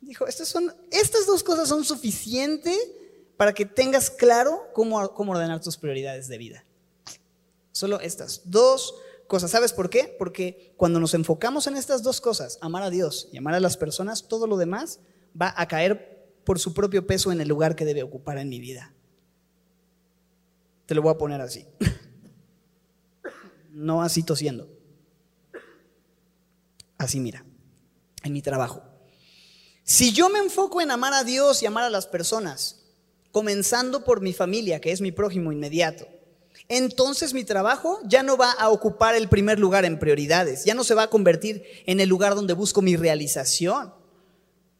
Dijo, 0.00 0.26
estas, 0.26 0.48
son, 0.48 0.74
estas 0.90 1.26
dos 1.26 1.42
cosas 1.42 1.68
son 1.68 1.84
suficientes 1.84 2.78
para 3.36 3.52
que 3.52 3.66
tengas 3.66 4.10
claro 4.10 4.68
cómo, 4.72 5.12
cómo 5.14 5.32
ordenar 5.32 5.60
tus 5.60 5.76
prioridades 5.76 6.28
de 6.28 6.38
vida. 6.38 6.64
Solo 7.72 8.00
estas 8.00 8.42
dos 8.44 8.94
cosas. 9.26 9.50
¿Sabes 9.50 9.72
por 9.72 9.90
qué? 9.90 10.16
Porque 10.18 10.72
cuando 10.76 10.98
nos 10.98 11.14
enfocamos 11.14 11.66
en 11.66 11.76
estas 11.76 12.02
dos 12.02 12.20
cosas, 12.20 12.58
amar 12.60 12.82
a 12.82 12.90
Dios 12.90 13.28
y 13.32 13.38
amar 13.38 13.54
a 13.54 13.60
las 13.60 13.76
personas, 13.76 14.26
todo 14.26 14.46
lo 14.46 14.56
demás 14.56 15.00
va 15.40 15.52
a 15.56 15.68
caer 15.68 16.18
por 16.44 16.58
su 16.58 16.72
propio 16.72 17.06
peso 17.06 17.30
en 17.30 17.40
el 17.40 17.48
lugar 17.48 17.76
que 17.76 17.84
debe 17.84 18.02
ocupar 18.02 18.38
en 18.38 18.48
mi 18.48 18.58
vida. 18.58 18.94
Te 20.86 20.94
lo 20.94 21.02
voy 21.02 21.12
a 21.12 21.18
poner 21.18 21.40
así. 21.42 21.66
No 23.78 24.02
así 24.02 24.24
tosiendo. 24.24 24.68
Así 26.98 27.20
mira, 27.20 27.44
en 28.24 28.32
mi 28.32 28.42
trabajo. 28.42 28.82
Si 29.84 30.12
yo 30.12 30.28
me 30.30 30.40
enfoco 30.40 30.80
en 30.80 30.90
amar 30.90 31.14
a 31.14 31.22
Dios 31.22 31.62
y 31.62 31.66
amar 31.66 31.84
a 31.84 31.90
las 31.90 32.08
personas, 32.08 32.82
comenzando 33.30 34.02
por 34.02 34.20
mi 34.20 34.32
familia, 34.32 34.80
que 34.80 34.90
es 34.90 35.00
mi 35.00 35.12
prójimo 35.12 35.52
inmediato, 35.52 36.08
entonces 36.68 37.32
mi 37.34 37.44
trabajo 37.44 38.00
ya 38.02 38.24
no 38.24 38.36
va 38.36 38.50
a 38.50 38.68
ocupar 38.68 39.14
el 39.14 39.28
primer 39.28 39.60
lugar 39.60 39.84
en 39.84 40.00
prioridades, 40.00 40.64
ya 40.64 40.74
no 40.74 40.82
se 40.82 40.94
va 40.94 41.04
a 41.04 41.10
convertir 41.10 41.62
en 41.86 42.00
el 42.00 42.08
lugar 42.08 42.34
donde 42.34 42.54
busco 42.54 42.82
mi 42.82 42.96
realización. 42.96 43.94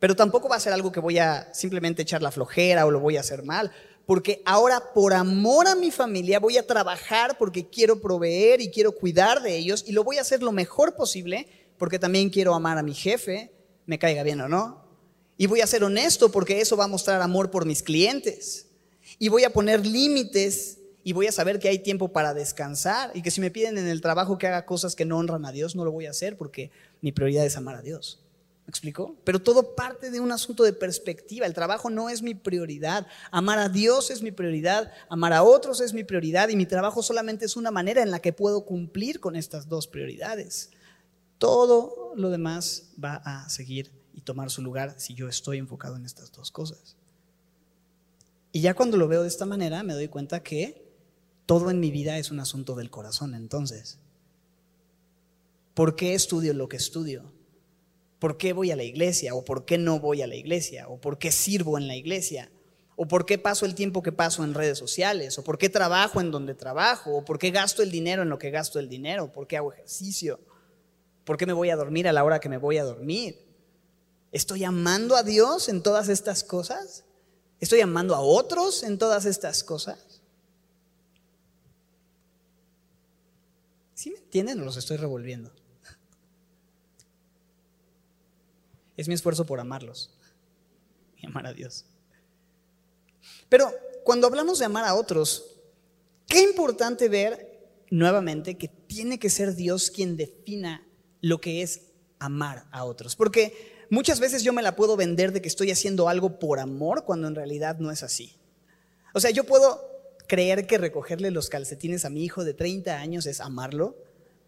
Pero 0.00 0.16
tampoco 0.16 0.48
va 0.48 0.56
a 0.56 0.60
ser 0.60 0.72
algo 0.72 0.90
que 0.90 0.98
voy 0.98 1.18
a 1.18 1.54
simplemente 1.54 2.02
echar 2.02 2.20
la 2.20 2.32
flojera 2.32 2.84
o 2.84 2.90
lo 2.90 2.98
voy 2.98 3.16
a 3.16 3.20
hacer 3.20 3.44
mal, 3.44 3.70
porque 4.08 4.40
ahora 4.46 4.94
por 4.94 5.12
amor 5.12 5.68
a 5.68 5.74
mi 5.74 5.90
familia 5.90 6.40
voy 6.40 6.56
a 6.56 6.66
trabajar 6.66 7.36
porque 7.36 7.68
quiero 7.68 8.00
proveer 8.00 8.62
y 8.62 8.70
quiero 8.70 8.92
cuidar 8.92 9.42
de 9.42 9.54
ellos 9.54 9.84
y 9.86 9.92
lo 9.92 10.02
voy 10.02 10.16
a 10.16 10.22
hacer 10.22 10.42
lo 10.42 10.50
mejor 10.50 10.96
posible 10.96 11.46
porque 11.76 11.98
también 11.98 12.30
quiero 12.30 12.54
amar 12.54 12.78
a 12.78 12.82
mi 12.82 12.94
jefe, 12.94 13.52
me 13.84 13.98
caiga 13.98 14.22
bien 14.22 14.40
o 14.40 14.48
no. 14.48 14.82
Y 15.36 15.46
voy 15.46 15.60
a 15.60 15.66
ser 15.66 15.84
honesto 15.84 16.32
porque 16.32 16.62
eso 16.62 16.74
va 16.74 16.84
a 16.84 16.88
mostrar 16.88 17.20
amor 17.20 17.50
por 17.50 17.66
mis 17.66 17.82
clientes. 17.82 18.68
Y 19.18 19.28
voy 19.28 19.44
a 19.44 19.52
poner 19.52 19.84
límites 19.84 20.78
y 21.04 21.12
voy 21.12 21.26
a 21.26 21.32
saber 21.32 21.58
que 21.58 21.68
hay 21.68 21.80
tiempo 21.80 22.08
para 22.08 22.32
descansar 22.32 23.10
y 23.12 23.20
que 23.20 23.30
si 23.30 23.42
me 23.42 23.50
piden 23.50 23.76
en 23.76 23.88
el 23.88 24.00
trabajo 24.00 24.38
que 24.38 24.46
haga 24.46 24.64
cosas 24.64 24.96
que 24.96 25.04
no 25.04 25.18
honran 25.18 25.44
a 25.44 25.52
Dios, 25.52 25.76
no 25.76 25.84
lo 25.84 25.92
voy 25.92 26.06
a 26.06 26.12
hacer 26.12 26.38
porque 26.38 26.70
mi 27.02 27.12
prioridad 27.12 27.44
es 27.44 27.58
amar 27.58 27.76
a 27.76 27.82
Dios. 27.82 28.26
¿Me 28.68 28.70
explico? 28.70 29.16
Pero 29.24 29.40
todo 29.40 29.74
parte 29.74 30.10
de 30.10 30.20
un 30.20 30.30
asunto 30.30 30.62
de 30.62 30.74
perspectiva. 30.74 31.46
El 31.46 31.54
trabajo 31.54 31.88
no 31.88 32.10
es 32.10 32.20
mi 32.20 32.34
prioridad. 32.34 33.06
Amar 33.30 33.58
a 33.58 33.70
Dios 33.70 34.10
es 34.10 34.20
mi 34.20 34.30
prioridad. 34.30 34.92
Amar 35.08 35.32
a 35.32 35.42
otros 35.42 35.80
es 35.80 35.94
mi 35.94 36.04
prioridad. 36.04 36.50
Y 36.50 36.56
mi 36.56 36.66
trabajo 36.66 37.02
solamente 37.02 37.46
es 37.46 37.56
una 37.56 37.70
manera 37.70 38.02
en 38.02 38.10
la 38.10 38.20
que 38.20 38.34
puedo 38.34 38.66
cumplir 38.66 39.20
con 39.20 39.36
estas 39.36 39.70
dos 39.70 39.88
prioridades. 39.88 40.68
Todo 41.38 42.12
lo 42.14 42.28
demás 42.28 42.90
va 43.02 43.22
a 43.24 43.48
seguir 43.48 43.90
y 44.12 44.20
tomar 44.20 44.50
su 44.50 44.60
lugar 44.60 44.96
si 44.98 45.14
yo 45.14 45.30
estoy 45.30 45.56
enfocado 45.56 45.96
en 45.96 46.04
estas 46.04 46.30
dos 46.30 46.50
cosas. 46.50 46.98
Y 48.52 48.60
ya 48.60 48.74
cuando 48.74 48.98
lo 48.98 49.08
veo 49.08 49.22
de 49.22 49.28
esta 49.28 49.46
manera, 49.46 49.82
me 49.82 49.94
doy 49.94 50.08
cuenta 50.08 50.42
que 50.42 50.92
todo 51.46 51.70
en 51.70 51.80
mi 51.80 51.90
vida 51.90 52.18
es 52.18 52.30
un 52.30 52.38
asunto 52.38 52.74
del 52.74 52.90
corazón. 52.90 53.34
Entonces, 53.34 53.98
¿por 55.72 55.96
qué 55.96 56.12
estudio 56.12 56.52
lo 56.52 56.68
que 56.68 56.76
estudio? 56.76 57.37
¿Por 58.18 58.36
qué 58.36 58.52
voy 58.52 58.70
a 58.70 58.76
la 58.76 58.82
iglesia? 58.82 59.34
¿O 59.34 59.44
por 59.44 59.64
qué 59.64 59.78
no 59.78 60.00
voy 60.00 60.22
a 60.22 60.26
la 60.26 60.34
iglesia? 60.34 60.88
¿O 60.88 61.00
por 61.00 61.18
qué 61.18 61.30
sirvo 61.30 61.78
en 61.78 61.86
la 61.86 61.94
iglesia? 61.94 62.50
¿O 62.96 63.06
por 63.06 63.26
qué 63.26 63.38
paso 63.38 63.64
el 63.64 63.76
tiempo 63.76 64.02
que 64.02 64.10
paso 64.10 64.42
en 64.42 64.54
redes 64.54 64.76
sociales? 64.76 65.38
¿O 65.38 65.44
por 65.44 65.56
qué 65.56 65.68
trabajo 65.68 66.20
en 66.20 66.32
donde 66.32 66.54
trabajo? 66.54 67.16
¿O 67.16 67.24
por 67.24 67.38
qué 67.38 67.50
gasto 67.50 67.82
el 67.82 67.92
dinero 67.92 68.22
en 68.22 68.28
lo 68.28 68.38
que 68.38 68.50
gasto 68.50 68.80
el 68.80 68.88
dinero? 68.88 69.32
¿Por 69.32 69.46
qué 69.46 69.56
hago 69.56 69.72
ejercicio? 69.72 70.40
¿Por 71.24 71.36
qué 71.36 71.46
me 71.46 71.52
voy 71.52 71.70
a 71.70 71.76
dormir 71.76 72.08
a 72.08 72.12
la 72.12 72.24
hora 72.24 72.40
que 72.40 72.48
me 72.48 72.58
voy 72.58 72.78
a 72.78 72.84
dormir? 72.84 73.38
¿Estoy 74.32 74.64
amando 74.64 75.14
a 75.14 75.22
Dios 75.22 75.68
en 75.68 75.82
todas 75.82 76.08
estas 76.08 76.42
cosas? 76.42 77.04
¿Estoy 77.60 77.80
amando 77.82 78.16
a 78.16 78.20
otros 78.20 78.82
en 78.82 78.98
todas 78.98 79.26
estas 79.26 79.62
cosas? 79.62 80.22
¿Sí 83.94 84.10
me 84.10 84.18
entienden 84.18 84.60
o 84.60 84.64
los 84.64 84.76
estoy 84.76 84.96
revolviendo? 84.96 85.52
Es 88.98 89.06
mi 89.06 89.14
esfuerzo 89.14 89.46
por 89.46 89.60
amarlos 89.60 90.10
y 91.16 91.24
amar 91.24 91.46
a 91.46 91.52
Dios. 91.54 91.86
Pero 93.48 93.72
cuando 94.04 94.26
hablamos 94.26 94.58
de 94.58 94.64
amar 94.64 94.84
a 94.84 94.96
otros, 94.96 95.56
qué 96.26 96.42
importante 96.42 97.08
ver 97.08 97.68
nuevamente 97.90 98.58
que 98.58 98.66
tiene 98.66 99.20
que 99.20 99.30
ser 99.30 99.54
Dios 99.54 99.92
quien 99.92 100.16
defina 100.16 100.84
lo 101.20 101.40
que 101.40 101.62
es 101.62 101.82
amar 102.18 102.66
a 102.72 102.84
otros. 102.84 103.14
Porque 103.14 103.86
muchas 103.88 104.18
veces 104.18 104.42
yo 104.42 104.52
me 104.52 104.62
la 104.62 104.74
puedo 104.74 104.96
vender 104.96 105.32
de 105.32 105.40
que 105.40 105.48
estoy 105.48 105.70
haciendo 105.70 106.08
algo 106.08 106.40
por 106.40 106.58
amor 106.58 107.04
cuando 107.04 107.28
en 107.28 107.36
realidad 107.36 107.78
no 107.78 107.92
es 107.92 108.02
así. 108.02 108.36
O 109.14 109.20
sea, 109.20 109.30
yo 109.30 109.44
puedo 109.44 109.80
creer 110.26 110.66
que 110.66 110.76
recogerle 110.76 111.30
los 111.30 111.48
calcetines 111.48 112.04
a 112.04 112.10
mi 112.10 112.24
hijo 112.24 112.44
de 112.44 112.52
30 112.52 112.98
años 112.98 113.26
es 113.26 113.40
amarlo, 113.40 113.96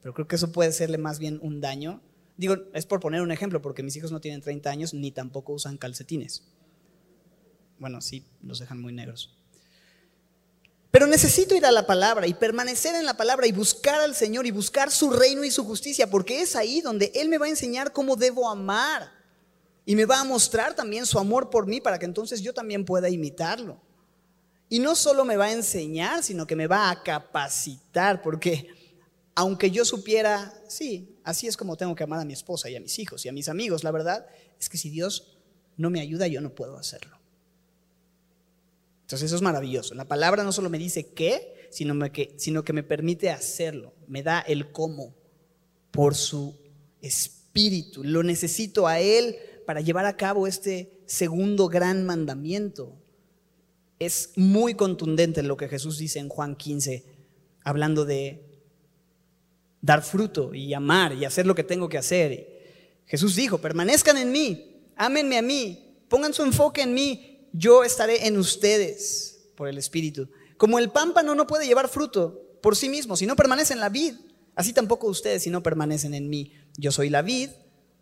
pero 0.03 0.13
creo 0.13 0.27
que 0.27 0.35
eso 0.35 0.51
puede 0.51 0.73
serle 0.73 0.99
más 0.99 1.21
bien 1.21 1.39
un 1.41 1.61
daño 1.61 2.03
Digo, 2.41 2.57
es 2.73 2.87
por 2.87 3.01
poner 3.01 3.21
un 3.21 3.31
ejemplo, 3.33 3.61
porque 3.61 3.83
mis 3.83 3.95
hijos 3.97 4.13
no 4.13 4.19
tienen 4.23 4.41
30 4.41 4.71
años 4.71 4.95
ni 4.95 5.11
tampoco 5.11 5.53
usan 5.53 5.77
calcetines. 5.77 6.43
Bueno, 7.79 8.01
sí, 8.01 8.25
los 8.43 8.61
dejan 8.61 8.81
muy 8.81 8.95
negros. 8.95 9.37
Pero 10.91 11.07
necesito 11.07 11.55
ir 11.55 11.67
a 11.67 11.71
la 11.71 11.87
palabra 11.87 12.27
y 12.27 12.33
permanecer 12.33 12.95
en 12.95 13.05
la 13.05 13.19
palabra 13.19 13.47
y 13.47 13.53
buscar 13.53 14.01
al 14.01 14.15
Señor 14.15 14.47
y 14.47 14.53
buscar 14.53 14.91
su 14.91 15.11
reino 15.11 15.45
y 15.45 15.51
su 15.51 15.67
justicia, 15.67 16.09
porque 16.09 16.41
es 16.41 16.57
ahí 16.57 16.81
donde 16.81 17.13
Él 17.15 17.29
me 17.29 17.37
va 17.37 17.45
a 17.45 17.51
enseñar 17.51 17.93
cómo 17.93 18.17
debo 18.17 18.49
amar. 18.49 19.13
Y 19.85 19.95
me 19.95 20.07
va 20.07 20.21
a 20.21 20.25
mostrar 20.25 20.75
también 20.75 21.05
su 21.05 21.19
amor 21.19 21.51
por 21.51 21.67
mí 21.67 21.83
para 21.83 21.99
que 21.99 22.07
entonces 22.07 22.41
yo 22.41 22.55
también 22.55 22.87
pueda 22.87 23.11
imitarlo. 23.11 23.83
Y 24.71 24.79
no 24.79 24.95
solo 24.95 25.27
me 25.27 25.37
va 25.37 25.45
a 25.45 25.53
enseñar, 25.53 26.23
sino 26.23 26.47
que 26.47 26.57
me 26.57 26.69
va 26.69 26.89
a 26.89 27.03
capacitar, 27.03 28.23
porque 28.23 28.80
aunque 29.41 29.71
yo 29.71 29.87
supiera, 29.87 30.53
sí, 30.69 31.17
así 31.25 31.47
es 31.47 31.57
como 31.57 31.79
tengo 31.79 31.95
que 31.95 32.05
amar 32.05 32.21
a 32.21 32.27
mi 32.27 32.35
esposa 32.35 32.69
y 32.69 32.77
a 32.77 32.81
mis 32.81 32.99
hijos 32.99 33.25
y 33.25 33.31
a 33.31 33.33
mis 33.33 33.49
amigos, 33.49 33.85
la 33.85 33.91
verdad 33.91 34.27
es 34.59 34.69
que 34.69 34.77
si 34.77 34.91
Dios 34.91 35.39
no 35.79 35.89
me 35.89 36.03
ayuda, 36.03 36.27
yo 36.27 36.43
no 36.43 36.55
puedo 36.55 36.77
hacerlo. 36.77 37.17
Entonces 39.01 39.29
eso 39.29 39.37
es 39.37 39.41
maravilloso. 39.41 39.95
La 39.95 40.05
palabra 40.05 40.45
no 40.45 40.53
solo 40.53 40.69
me 40.69 40.77
dice 40.77 41.15
qué, 41.15 41.69
sino, 41.71 41.99
que, 42.13 42.35
sino 42.37 42.65
que 42.65 42.75
me 42.75 42.83
permite 42.83 43.31
hacerlo, 43.31 43.95
me 44.09 44.23
da 44.23 44.41
el 44.41 44.73
cómo 44.73 45.15
por 45.91 46.15
su 46.15 46.59
espíritu. 47.01 48.05
Lo 48.05 48.23
necesito 48.23 48.89
a 48.89 49.01
Él 49.01 49.37
para 49.65 49.81
llevar 49.81 50.05
a 50.05 50.19
cabo 50.19 50.47
este 50.49 51.01
segundo 51.07 51.69
gran 51.69 52.05
mandamiento. 52.05 52.95
Es 53.99 54.33
muy 54.37 54.75
contundente 54.75 55.43
lo 55.43 55.57
que 55.57 55.69
Jesús 55.71 55.97
dice 55.97 56.19
en 56.19 56.29
Juan 56.29 56.57
15, 56.57 57.07
hablando 57.65 58.05
de 58.05 58.50
dar 59.81 60.03
fruto 60.03 60.55
y 60.55 60.75
amar 60.75 61.15
y 61.15 61.25
hacer 61.25 61.47
lo 61.47 61.55
que 61.55 61.65
tengo 61.65 61.89
que 61.89 61.99
hacer. 61.99 63.03
Jesús 63.07 63.35
dijo, 63.35 63.59
permanezcan 63.59 64.17
en 64.19 64.31
mí, 64.31 64.85
ámenme 64.97 65.39
a 65.39 65.43
mí, 65.43 66.05
pongan 66.09 66.35
su 66.35 66.43
enfoque 66.43 66.83
en 66.83 66.95
mí, 66.95 67.49
yo 67.53 67.83
estaré 67.83 68.27
en 68.27 68.39
ustedes 68.39 69.51
por 69.57 69.69
el 69.69 69.79
Espíritu. 69.79 70.29
Como 70.57 70.79
el 70.79 70.91
pámpano 70.91 71.35
no 71.35 71.47
puede 71.47 71.67
llevar 71.67 71.89
fruto 71.89 72.59
por 72.63 72.77
sí 72.77 72.89
mismo 72.89 73.17
si 73.17 73.27
no 73.27 73.37
permanece 73.37 73.73
en 73.73 73.81
la 73.81 73.89
vid, 73.89 74.15
así 74.55 74.73
tampoco 74.73 75.09
ustedes 75.09 75.43
si 75.43 75.51
no 75.51 75.63
permanecen 75.63 76.15
en 76.15 76.29
mí. 76.29 76.53
Yo 76.77 76.93
soy 76.93 77.09
la 77.11 77.23
vid, 77.23 77.51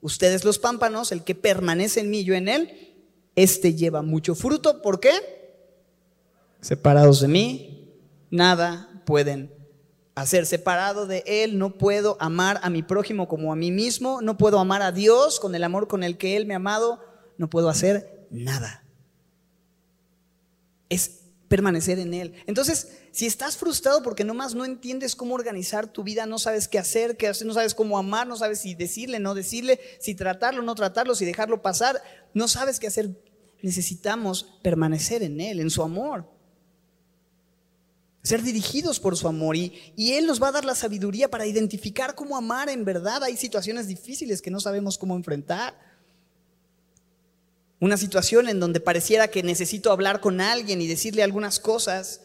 ustedes 0.01 0.45
los 0.45 0.59
pámpanos, 0.59 1.13
el 1.13 1.25
que 1.25 1.35
permanece 1.35 2.01
en 2.01 2.11
mí, 2.11 2.25
yo 2.25 2.35
en 2.35 2.49
él, 2.49 2.97
este 3.37 3.75
lleva 3.75 4.03
mucho 4.03 4.35
fruto. 4.35 4.83
¿Por 4.83 5.01
qué? 5.01 5.13
Separados 6.61 7.21
de 7.21 7.29
mí, 7.29 7.95
nada 8.31 9.03
pueden 9.07 9.58
a 10.21 10.27
ser 10.27 10.47
separado 10.47 11.07
de 11.07 11.23
Él, 11.27 11.59
no 11.59 11.79
puedo 11.79 12.17
amar 12.21 12.59
a 12.63 12.71
mi 12.71 12.83
prójimo 12.83 13.29
como 13.29 13.53
a 13.53 13.57
mí 13.57 13.71
mismo, 13.71 14.21
no 14.21 14.37
puedo 14.37 14.59
amar 14.59 14.83
a 14.83 14.91
Dios 14.91 15.39
con 15.39 15.55
el 15.55 15.63
amor 15.63 15.87
con 15.87 16.03
el 16.03 16.19
que 16.19 16.37
Él 16.37 16.45
me 16.45 16.55
ha 16.55 16.57
amado, 16.57 17.01
no 17.37 17.49
puedo 17.49 17.69
hacer 17.69 18.27
nada. 18.31 18.85
Es 20.89 21.21
permanecer 21.47 22.01
en 22.01 22.15
Él. 22.15 22.35
Entonces, 22.47 22.99
si 23.13 23.27
estás 23.27 23.57
frustrado 23.57 24.03
porque 24.03 24.25
nomás 24.25 24.55
no 24.55 24.65
entiendes 24.65 25.15
cómo 25.15 25.35
organizar 25.35 25.87
tu 25.87 26.03
vida, 26.03 26.27
no 26.27 26.39
sabes 26.39 26.67
qué 26.67 26.79
hacer, 26.79 27.17
qué 27.17 27.29
hacer, 27.29 27.47
no 27.47 27.55
sabes 27.55 27.75
cómo 27.75 27.97
amar, 27.97 28.27
no 28.27 28.37
sabes 28.37 28.61
si 28.61 28.75
decirle, 28.75 29.21
no 29.21 29.35
decirle, 29.35 29.79
si 30.01 30.15
tratarlo, 30.15 30.63
no 30.63 30.75
tratarlo, 30.75 31.15
si 31.15 31.27
dejarlo 31.27 31.63
pasar, 31.63 32.03
no 32.35 32.49
sabes 32.49 32.81
qué 32.81 32.89
hacer, 32.89 33.11
necesitamos 33.63 34.59
permanecer 34.63 35.23
en 35.23 35.41
Él, 35.41 35.61
en 35.61 35.71
su 35.71 35.83
amor 35.83 36.38
ser 38.29 38.43
dirigidos 38.43 39.01
por 39.01 39.17
su 39.17 39.27
amor 39.27 39.57
y, 39.57 39.93
y, 39.97 40.13
Él 40.13 40.27
nos 40.27 40.41
va 40.43 40.49
a 40.49 40.53
dar 40.53 40.65
la 40.67 40.75
sabiduría 40.75 41.31
para 41.31 41.47
identificar 41.47 42.15
cómo 42.15 42.37
amar 42.37 42.69
en 42.69 42.85
verdad. 42.85 43.25
Hay 43.25 43.39
situaciones 43.39 43.89
difíciles 43.89 44.43
que 44.43 44.51
no 44.51 44.61
sabemos 44.61 44.99
cómo 44.99 45.17
enfrentar. 45.17 45.75
Una 47.81 47.97
situación 47.97 48.49
en 48.49 48.61
donde 48.61 48.81
pareciera 48.81 49.29
que 49.29 49.43
necesito 49.43 49.93
hablar 49.93 50.21
con 50.21 50.43
alguien 50.43 50.83
y 50.83 50.87
decirle 50.87 51.23
algunas 51.23 51.59
cosas, 51.59 52.21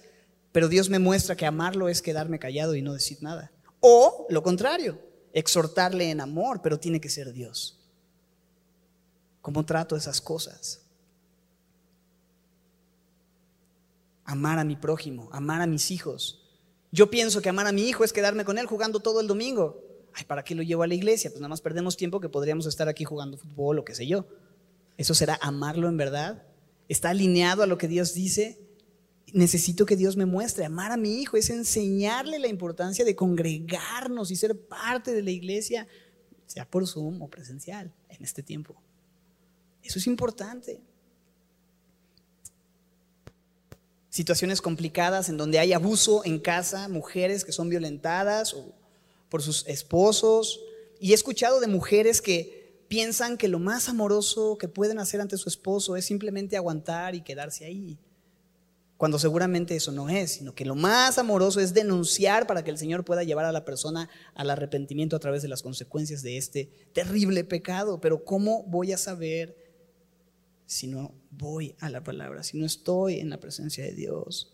pero 0.52 0.68
Dios 0.68 0.90
me 0.90 1.00
muestra 1.00 1.38
que 1.38 1.46
amarlo 1.46 1.88
es 1.88 2.02
quedarme 2.02 2.38
callado 2.38 2.76
y 2.76 2.82
no 2.82 2.94
decir 2.94 3.20
nada. 3.22 3.52
O 3.80 4.28
lo 4.30 4.44
contrario, 4.44 5.00
exhortarle 5.32 6.10
en 6.10 6.20
amor, 6.20 6.62
pero 6.62 6.80
tiene 6.80 7.00
que 7.00 7.10
ser 7.10 7.32
Dios. 7.32 7.80
¿Cómo 9.42 9.66
trato 9.66 9.96
esas 9.96 10.20
cosas? 10.20 10.83
Amar 14.26 14.60
a 14.60 14.64
mi 14.64 14.76
prójimo, 14.76 15.30
amar 15.32 15.62
a 15.62 15.68
mis 15.68 15.92
hijos 15.92 16.40
Yo 16.92 17.10
pienso 17.10 17.42
que 17.42 17.50
amar 17.50 17.68
a 17.68 17.72
mi 17.72 17.88
hijo 17.88 18.04
es 18.04 18.14
quedarme 18.14 18.46
con 18.46 18.58
él 18.58 18.68
jugando 18.68 19.00
todo 19.00 19.20
el 19.20 19.28
domingo. 19.28 19.82
Ay, 20.14 20.26
¿para 20.26 20.44
qué 20.44 20.54
lo 20.54 20.62
llevo 20.62 20.84
a 20.84 20.88
la 20.88 20.94
iglesia? 20.94 21.32
Pues 21.32 21.42
nada 21.42 21.50
más 21.50 21.62
perdemos 21.62 21.98
tiempo 21.98 22.20
que 22.20 22.30
podríamos 22.30 22.68
estar 22.68 22.88
aquí 22.88 23.04
jugando 23.04 23.38
fútbol 23.38 23.80
o 23.80 23.86
qué 23.86 23.96
sé 23.96 24.06
yo. 24.06 24.28
¿Eso 24.96 25.16
será 25.16 25.40
amarlo 25.42 25.90
en 25.90 25.98
verdad? 25.98 26.44
¿Está 26.88 27.10
alineado 27.10 27.64
a 27.64 27.68
lo 27.68 27.80
que 27.80 27.88
Dios 27.88 28.14
dice? 28.14 28.60
Necesito 29.34 29.88
que 29.88 29.96
Dios 29.96 30.16
me 30.18 30.28
muestre. 30.28 30.66
Amar 30.66 30.92
a 30.92 30.98
mi 30.98 31.20
hijo 31.20 31.36
es 31.36 31.50
enseñarle 31.50 32.38
la 32.38 32.48
importancia 32.48 33.04
de 33.04 33.16
congregarnos 33.16 34.30
y 34.30 34.36
ser 34.36 34.56
parte 34.68 35.14
de 35.14 35.24
la 35.24 35.32
iglesia, 35.32 35.88
sea 36.46 36.70
por 36.70 36.86
Zoom 36.88 37.24
o 37.24 37.28
presencial, 37.28 37.92
en 38.10 38.24
este 38.24 38.44
tiempo. 38.44 38.76
Eso 39.82 39.98
es 39.98 40.06
importante. 40.06 40.80
Situaciones 44.14 44.62
complicadas 44.62 45.28
en 45.28 45.38
donde 45.38 45.58
hay 45.58 45.74
abuso 45.74 46.22
en 46.24 46.38
casa, 46.38 46.88
mujeres 46.88 47.44
que 47.44 47.52
son 47.52 47.68
violentadas 47.68 48.56
por 49.28 49.42
sus 49.42 49.68
esposos. 49.68 50.62
Y 51.00 51.14
he 51.14 51.16
escuchado 51.16 51.60
de 51.60 51.66
mujeres 51.66 52.22
que 52.22 52.86
piensan 52.88 53.38
que 53.38 53.48
lo 53.48 53.58
más 53.58 53.90
amoroso 53.90 54.60
que 54.60 54.68
pueden 54.68 55.00
hacer 55.00 55.20
ante 55.20 55.36
su 55.36 55.50
esposo 55.50 55.96
es 55.96 56.06
simplemente 56.06 56.56
aguantar 56.56 57.16
y 57.16 57.24
quedarse 57.24 57.66
ahí. 57.66 57.98
Cuando 58.98 59.18
seguramente 59.18 59.76
eso 59.76 59.92
no 59.92 60.08
es, 60.10 60.34
sino 60.34 60.54
que 60.54 60.64
lo 60.64 60.76
más 60.76 61.18
amoroso 61.18 61.60
es 61.60 61.74
denunciar 61.74 62.46
para 62.46 62.64
que 62.64 62.70
el 62.70 62.78
Señor 62.78 63.04
pueda 63.04 63.24
llevar 63.24 63.46
a 63.46 63.52
la 63.52 63.66
persona 63.66 64.10
al 64.36 64.52
arrepentimiento 64.52 65.16
a 65.16 65.20
través 65.20 65.42
de 65.42 65.48
las 65.48 65.64
consecuencias 65.64 66.22
de 66.22 66.38
este 66.38 66.70
terrible 66.94 67.44
pecado. 67.46 68.00
Pero 68.00 68.24
¿cómo 68.24 68.62
voy 68.68 68.92
a 68.92 68.98
saber 69.00 69.63
si 70.66 70.88
no 70.88 71.14
voy 71.32 71.76
a 71.80 71.90
la 71.90 72.04
palabra, 72.04 72.44
si 72.44 72.58
no 72.58 72.66
estoy 72.66 73.20
en 73.20 73.30
la 73.30 73.40
presencia 73.40 73.84
de 73.84 73.94
Dios? 73.94 74.54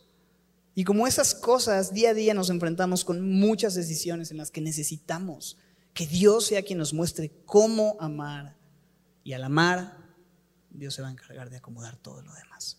Y 0.75 0.83
como 0.83 1.07
esas 1.07 1.35
cosas, 1.35 1.93
día 1.93 2.11
a 2.11 2.13
día 2.13 2.33
nos 2.33 2.49
enfrentamos 2.49 3.03
con 3.03 3.21
muchas 3.21 3.75
decisiones 3.75 4.31
en 4.31 4.37
las 4.37 4.51
que 4.51 4.61
necesitamos 4.61 5.57
que 5.93 6.07
Dios 6.07 6.45
sea 6.45 6.63
quien 6.63 6.79
nos 6.79 6.93
muestre 6.93 7.31
cómo 7.45 7.97
amar. 7.99 8.55
Y 9.23 9.33
al 9.33 9.43
amar, 9.43 9.97
Dios 10.69 10.93
se 10.93 11.01
va 11.01 11.09
a 11.09 11.11
encargar 11.11 11.49
de 11.49 11.57
acomodar 11.57 11.97
todo 11.97 12.21
lo 12.21 12.33
demás. 12.33 12.77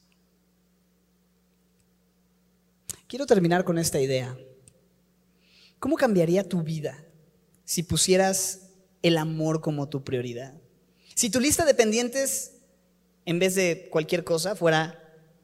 Quiero 3.06 3.26
terminar 3.26 3.64
con 3.64 3.76
esta 3.76 4.00
idea. 4.00 4.38
¿Cómo 5.78 5.96
cambiaría 5.96 6.48
tu 6.48 6.62
vida 6.62 7.04
si 7.64 7.82
pusieras 7.82 8.70
el 9.02 9.18
amor 9.18 9.60
como 9.60 9.88
tu 9.88 10.04
prioridad? 10.04 10.54
Si 11.14 11.28
tu 11.28 11.40
lista 11.40 11.64
de 11.64 11.74
pendientes, 11.74 12.60
en 13.30 13.38
vez 13.38 13.54
de 13.54 13.86
cualquier 13.90 14.24
cosa, 14.24 14.56
fuera 14.56 14.98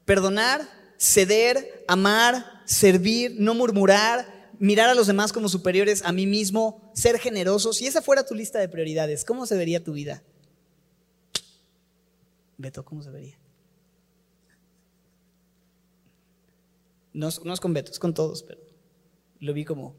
perdonar, 0.04 0.60
ceder, 0.96 1.84
amar, 1.86 2.62
servir, 2.64 3.36
no 3.38 3.54
murmurar, 3.54 4.50
mirar 4.58 4.90
a 4.90 4.94
los 4.96 5.06
demás 5.06 5.32
como 5.32 5.48
superiores 5.48 6.02
a 6.04 6.10
mí 6.10 6.26
mismo, 6.26 6.90
ser 6.94 7.16
generoso, 7.20 7.72
si 7.72 7.86
esa 7.86 8.02
fuera 8.02 8.26
tu 8.26 8.34
lista 8.34 8.58
de 8.58 8.68
prioridades, 8.68 9.24
¿cómo 9.24 9.46
se 9.46 9.56
vería 9.56 9.84
tu 9.84 9.92
vida? 9.92 10.24
Beto, 12.58 12.84
¿cómo 12.84 13.04
se 13.04 13.10
vería? 13.10 13.38
No 17.12 17.28
es 17.28 17.60
con 17.60 17.72
Beto, 17.72 17.92
es 17.92 18.00
con 18.00 18.14
todos, 18.14 18.42
pero 18.42 18.60
lo 19.38 19.52
vi 19.52 19.64
como... 19.64 19.94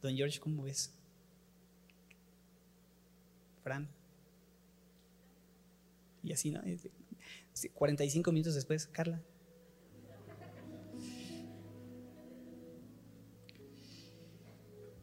Don 0.00 0.16
George, 0.16 0.40
¿cómo 0.40 0.62
ves? 0.62 0.90
Fran. 3.62 3.95
Y 6.26 6.32
así, 6.32 6.50
¿no? 6.50 6.60
45 7.74 8.32
minutos 8.32 8.56
después, 8.56 8.88
Carla. 8.88 9.22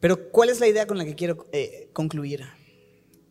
Pero 0.00 0.30
¿cuál 0.30 0.50
es 0.50 0.60
la 0.60 0.68
idea 0.68 0.86
con 0.86 0.98
la 0.98 1.06
que 1.06 1.14
quiero 1.14 1.46
eh, 1.52 1.88
concluir? 1.94 2.42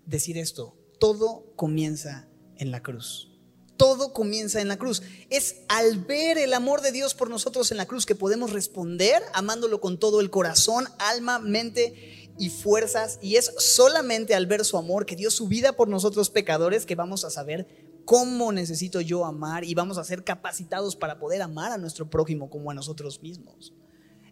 Decir 0.08 0.40
esto, 0.40 0.76
todo 1.00 1.54
comienza 1.56 2.28
en 2.58 2.72
la 2.72 2.82
cruz. 2.82 3.30
Todo 3.78 4.12
comienza 4.12 4.60
en 4.60 4.70
la 4.70 4.78
cruz. 4.78 5.04
Es 5.30 5.58
al 5.68 6.00
ver 6.00 6.40
el 6.40 6.54
amor 6.54 6.82
de 6.82 6.92
Dios 6.92 7.14
por 7.14 7.30
nosotros 7.30 7.70
en 7.70 7.78
la 7.78 7.86
cruz 7.86 8.08
que 8.08 8.16
podemos 8.16 8.54
responder 8.54 9.22
amándolo 9.34 9.80
con 9.80 10.00
todo 10.00 10.20
el 10.20 10.32
corazón, 10.32 10.88
alma, 10.98 11.38
mente 11.38 12.23
y 12.38 12.50
fuerzas. 12.50 13.20
Y 13.22 13.36
es 13.36 13.52
solamente 13.58 14.36
al 14.36 14.48
ver 14.48 14.66
su 14.66 14.78
amor 14.78 15.06
que 15.06 15.16
dio 15.16 15.32
su 15.32 15.48
vida 15.48 15.74
por 15.74 15.88
nosotros 15.88 16.30
pecadores 16.30 16.86
que 16.86 16.96
vamos 16.96 17.26
a 17.26 17.30
saber 17.30 17.68
cómo 18.06 18.52
necesito 18.52 19.02
yo 19.02 19.26
amar 19.26 19.64
y 19.64 19.74
vamos 19.76 19.98
a 19.98 20.04
ser 20.04 20.24
capacitados 20.24 20.96
para 20.96 21.20
poder 21.20 21.42
amar 21.42 21.72
a 21.72 21.78
nuestro 21.78 22.10
prójimo 22.10 22.50
como 22.50 22.72
a 22.72 22.74
nosotros 22.74 23.22
mismos. 23.22 23.74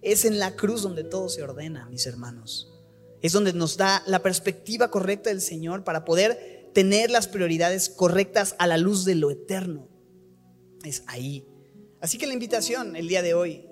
Es 0.01 0.25
en 0.25 0.39
la 0.39 0.55
cruz 0.55 0.81
donde 0.81 1.03
todo 1.03 1.29
se 1.29 1.43
ordena, 1.43 1.87
mis 1.89 2.05
hermanos. 2.07 2.71
Es 3.21 3.33
donde 3.33 3.53
nos 3.53 3.77
da 3.77 4.03
la 4.07 4.23
perspectiva 4.23 4.89
correcta 4.89 5.29
del 5.29 5.41
Señor 5.41 5.83
para 5.83 6.05
poder 6.05 6.69
tener 6.73 7.11
las 7.11 7.27
prioridades 7.27 7.89
correctas 7.89 8.55
a 8.57 8.67
la 8.67 8.77
luz 8.77 9.05
de 9.05 9.15
lo 9.15 9.29
eterno. 9.29 9.87
Es 10.83 11.03
ahí. 11.07 11.45
Así 11.99 12.17
que 12.17 12.25
la 12.25 12.33
invitación 12.33 12.95
el 12.95 13.07
día 13.07 13.21
de 13.21 13.35
hoy 13.35 13.67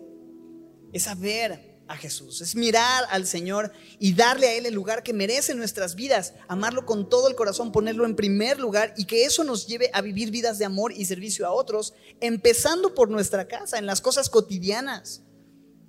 es 0.93 1.07
a 1.07 1.15
ver 1.15 1.68
a 1.89 1.97
Jesús, 1.97 2.39
es 2.39 2.55
mirar 2.55 3.03
al 3.09 3.27
Señor 3.27 3.73
y 3.99 4.13
darle 4.13 4.47
a 4.47 4.53
Él 4.55 4.65
el 4.65 4.73
lugar 4.73 5.03
que 5.03 5.11
merece 5.11 5.51
en 5.51 5.57
nuestras 5.57 5.95
vidas, 5.95 6.35
amarlo 6.47 6.85
con 6.85 7.09
todo 7.09 7.27
el 7.27 7.35
corazón, 7.35 7.73
ponerlo 7.73 8.05
en 8.05 8.15
primer 8.15 8.59
lugar 8.59 8.93
y 8.95 9.05
que 9.05 9.25
eso 9.25 9.43
nos 9.43 9.67
lleve 9.67 9.89
a 9.91 10.01
vivir 10.01 10.31
vidas 10.31 10.57
de 10.57 10.65
amor 10.65 10.93
y 10.93 11.03
servicio 11.05 11.45
a 11.45 11.51
otros, 11.51 11.93
empezando 12.21 12.93
por 12.93 13.09
nuestra 13.09 13.47
casa, 13.47 13.77
en 13.77 13.85
las 13.85 13.99
cosas 13.99 14.29
cotidianas 14.29 15.23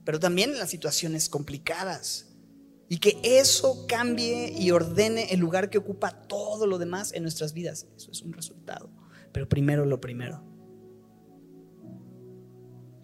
pero 0.04 0.18
también 0.18 0.50
en 0.50 0.58
las 0.58 0.70
situaciones 0.70 1.28
complicadas. 1.28 2.26
Y 2.88 2.98
que 2.98 3.20
eso 3.22 3.86
cambie 3.86 4.52
y 4.58 4.72
ordene 4.72 5.32
el 5.32 5.38
lugar 5.38 5.70
que 5.70 5.78
ocupa 5.78 6.22
todo 6.22 6.66
lo 6.66 6.78
demás 6.78 7.12
en 7.12 7.22
nuestras 7.22 7.52
vidas. 7.52 7.86
Eso 7.96 8.10
es 8.10 8.22
un 8.22 8.32
resultado. 8.32 8.90
Pero 9.32 9.48
primero 9.48 9.86
lo 9.86 10.00
primero. 10.00 10.42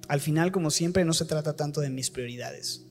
Al 0.08 0.20
final, 0.20 0.50
como 0.50 0.70
siempre, 0.70 1.04
no 1.04 1.12
se 1.12 1.24
trata 1.24 1.54
tanto 1.54 1.80
de 1.80 1.90
mis 1.90 2.10
prioridades. 2.10 2.85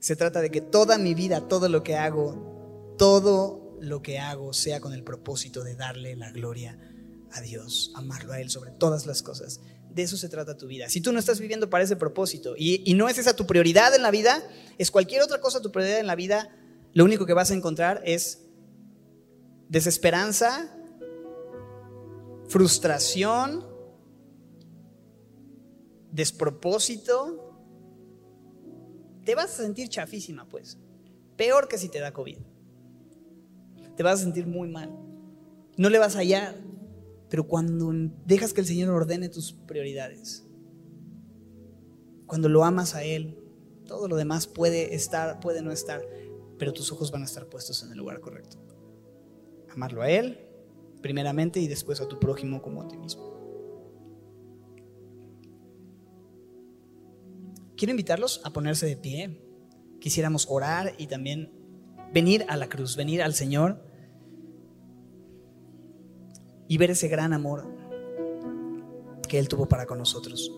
Se 0.00 0.16
trata 0.16 0.40
de 0.40 0.50
que 0.50 0.60
toda 0.60 0.98
mi 0.98 1.14
vida, 1.14 1.48
todo 1.48 1.68
lo 1.68 1.82
que 1.82 1.96
hago, 1.96 2.94
todo 2.98 3.76
lo 3.80 4.02
que 4.02 4.18
hago 4.18 4.52
sea 4.52 4.80
con 4.80 4.92
el 4.92 5.04
propósito 5.04 5.64
de 5.64 5.74
darle 5.74 6.16
la 6.16 6.30
gloria 6.30 6.78
a 7.32 7.40
Dios, 7.40 7.92
amarlo 7.94 8.32
a 8.32 8.40
Él 8.40 8.50
sobre 8.50 8.70
todas 8.72 9.06
las 9.06 9.22
cosas 9.22 9.60
de 9.98 10.02
eso 10.02 10.16
se 10.16 10.28
trata 10.28 10.56
tu 10.56 10.66
vida. 10.66 10.88
Si 10.88 11.00
tú 11.00 11.12
no 11.12 11.18
estás 11.18 11.40
viviendo 11.40 11.70
para 11.70 11.84
ese 11.84 11.96
propósito 11.96 12.54
y, 12.56 12.94
no 12.94 13.08
es 13.08 13.18
esa 13.18 13.34
tu 13.34 13.46
prioridad 13.46 13.94
en 13.94 14.02
la 14.02 14.10
vida, 14.10 14.42
es 14.78 14.90
cualquier 14.90 15.22
otra 15.22 15.40
cosa 15.40 15.60
tu 15.60 15.72
prioridad 15.72 15.98
en 15.98 16.06
la 16.06 16.14
vida, 16.14 16.54
lo 16.92 17.04
único 17.04 17.26
que 17.26 17.32
vas 17.32 17.50
a 17.50 17.54
encontrar 17.54 18.00
es 18.04 18.42
desesperanza, 19.68 20.72
frustración, 22.48 23.66
despropósito. 26.12 27.47
Te 29.28 29.34
vas 29.34 29.52
a 29.52 29.62
sentir 29.62 29.90
chafísima, 29.90 30.48
pues. 30.48 30.78
Peor 31.36 31.68
que 31.68 31.76
si 31.76 31.90
te 31.90 32.00
da 32.00 32.14
COVID. 32.14 32.38
Te 33.94 34.02
vas 34.02 34.20
a 34.20 34.22
sentir 34.22 34.46
muy 34.46 34.70
mal. 34.70 34.90
No 35.76 35.90
le 35.90 35.98
vas 35.98 36.16
a 36.16 36.20
hallar 36.20 36.54
pero 37.28 37.46
cuando 37.46 37.92
dejas 38.24 38.54
que 38.54 38.62
el 38.62 38.66
Señor 38.66 38.88
ordene 38.88 39.28
tus 39.28 39.52
prioridades, 39.52 40.46
cuando 42.24 42.48
lo 42.48 42.64
amas 42.64 42.94
a 42.94 43.04
Él, 43.04 43.38
todo 43.84 44.08
lo 44.08 44.16
demás 44.16 44.46
puede 44.46 44.94
estar, 44.94 45.40
puede 45.40 45.60
no 45.60 45.72
estar, 45.72 46.00
pero 46.58 46.72
tus 46.72 46.90
ojos 46.90 47.10
van 47.10 47.20
a 47.20 47.26
estar 47.26 47.50
puestos 47.50 47.82
en 47.82 47.92
el 47.92 47.98
lugar 47.98 48.20
correcto. 48.20 48.56
Amarlo 49.68 50.00
a 50.00 50.10
Él, 50.10 50.40
primeramente, 51.02 51.60
y 51.60 51.68
después 51.68 52.00
a 52.00 52.08
tu 52.08 52.18
prójimo 52.18 52.62
como 52.62 52.80
a 52.80 52.88
ti 52.88 52.96
mismo. 52.96 53.37
Quiero 57.78 57.92
invitarlos 57.92 58.40
a 58.42 58.50
ponerse 58.50 58.86
de 58.86 58.96
pie. 58.96 59.40
Quisiéramos 60.00 60.48
orar 60.50 60.94
y 60.98 61.06
también 61.06 61.52
venir 62.12 62.44
a 62.48 62.56
la 62.56 62.68
cruz, 62.68 62.96
venir 62.96 63.22
al 63.22 63.34
Señor 63.34 63.80
y 66.66 66.76
ver 66.76 66.90
ese 66.90 67.06
gran 67.06 67.32
amor 67.32 67.68
que 69.28 69.38
Él 69.38 69.48
tuvo 69.48 69.68
para 69.68 69.86
con 69.86 69.98
nosotros. 69.98 70.52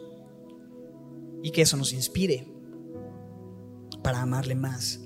Y 1.42 1.50
que 1.50 1.60
eso 1.60 1.76
nos 1.76 1.92
inspire 1.92 2.48
para 4.02 4.22
amarle 4.22 4.54
más. 4.54 5.00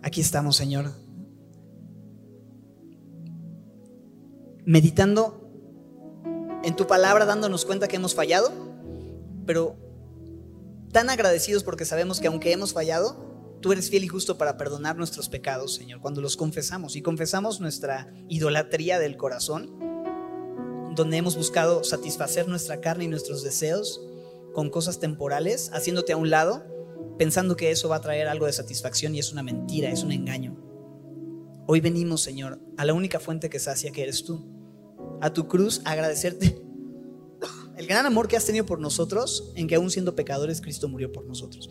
Aquí 0.00 0.20
estamos, 0.20 0.54
Señor, 0.54 0.92
meditando 4.64 5.50
en 6.62 6.76
tu 6.76 6.86
palabra, 6.86 7.24
dándonos 7.24 7.64
cuenta 7.64 7.88
que 7.88 7.96
hemos 7.96 8.14
fallado, 8.14 8.52
pero 9.44 9.81
tan 10.92 11.10
agradecidos 11.10 11.64
porque 11.64 11.86
sabemos 11.86 12.20
que 12.20 12.28
aunque 12.28 12.52
hemos 12.52 12.74
fallado, 12.74 13.58
tú 13.60 13.72
eres 13.72 13.90
fiel 13.90 14.04
y 14.04 14.08
justo 14.08 14.36
para 14.36 14.58
perdonar 14.58 14.96
nuestros 14.96 15.28
pecados, 15.28 15.74
Señor, 15.74 16.00
cuando 16.00 16.20
los 16.20 16.36
confesamos 16.36 16.94
y 16.96 17.02
confesamos 17.02 17.60
nuestra 17.60 18.12
idolatría 18.28 18.98
del 18.98 19.16
corazón 19.16 19.78
donde 20.94 21.16
hemos 21.16 21.36
buscado 21.36 21.82
satisfacer 21.84 22.46
nuestra 22.48 22.82
carne 22.82 23.04
y 23.04 23.08
nuestros 23.08 23.42
deseos 23.42 24.02
con 24.52 24.68
cosas 24.68 25.00
temporales, 25.00 25.70
haciéndote 25.72 26.12
a 26.12 26.18
un 26.18 26.28
lado, 26.28 26.66
pensando 27.16 27.56
que 27.56 27.70
eso 27.70 27.88
va 27.88 27.96
a 27.96 28.00
traer 28.02 28.28
algo 28.28 28.44
de 28.44 28.52
satisfacción 28.52 29.14
y 29.14 29.18
es 29.18 29.32
una 29.32 29.42
mentira, 29.42 29.90
es 29.90 30.02
un 30.02 30.12
engaño. 30.12 30.54
Hoy 31.66 31.80
venimos, 31.80 32.20
Señor, 32.20 32.60
a 32.76 32.84
la 32.84 32.92
única 32.92 33.18
fuente 33.18 33.48
que 33.48 33.58
sacia 33.58 33.92
que 33.92 34.02
eres 34.02 34.24
tú, 34.24 34.46
a 35.22 35.32
tu 35.32 35.48
cruz, 35.48 35.80
a 35.86 35.92
agradecerte 35.92 36.60
el 37.76 37.86
gran 37.86 38.06
amor 38.06 38.28
que 38.28 38.36
has 38.36 38.44
tenido 38.44 38.66
por 38.66 38.80
nosotros, 38.80 39.52
en 39.54 39.66
que 39.66 39.76
aún 39.76 39.90
siendo 39.90 40.14
pecadores, 40.14 40.60
Cristo 40.60 40.88
murió 40.88 41.10
por 41.12 41.24
nosotros. 41.24 41.70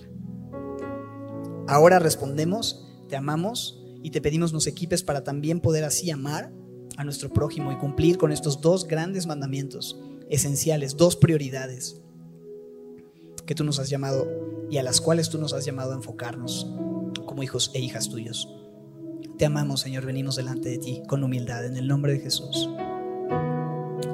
Ahora 1.68 2.00
respondemos, 2.00 2.88
te 3.08 3.16
amamos 3.16 3.84
y 4.04 4.12
te 4.12 4.22
pedimos 4.22 4.52
nos 4.52 4.68
equipes 4.68 5.04
para 5.04 5.24
también 5.24 5.60
poder 5.62 5.84
así 5.84 6.10
amar 6.12 6.52
a 6.98 7.04
nuestro 7.04 7.32
prójimo 7.32 7.72
y 7.72 7.78
cumplir 7.78 8.18
con 8.18 8.32
estos 8.32 8.62
dos 8.62 8.88
grandes 8.88 9.26
mandamientos 9.28 10.00
esenciales, 10.30 10.98
dos 10.98 11.16
prioridades 11.16 12.02
que 13.46 13.56
tú 13.56 13.64
nos 13.64 13.80
has 13.80 13.90
llamado 13.90 14.28
y 14.70 14.78
a 14.78 14.84
las 14.84 15.02
cuales 15.02 15.30
tú 15.30 15.38
nos 15.38 15.54
has 15.54 15.66
llamado 15.66 15.92
a 15.92 15.96
enfocarnos 15.96 16.68
como 17.26 17.44
hijos 17.44 17.72
e 17.74 17.80
hijas 17.80 18.10
tuyos. 18.10 18.48
Te 19.38 19.46
amamos, 19.46 19.82
Señor, 19.82 20.06
venimos 20.06 20.36
delante 20.36 20.70
de 20.70 20.78
ti 20.78 21.04
con 21.08 21.24
humildad 21.24 21.66
en 21.66 21.76
el 21.76 21.88
nombre 21.88 22.14
de 22.14 22.20
Jesús. 22.20 22.70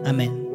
Amén. 0.06 0.47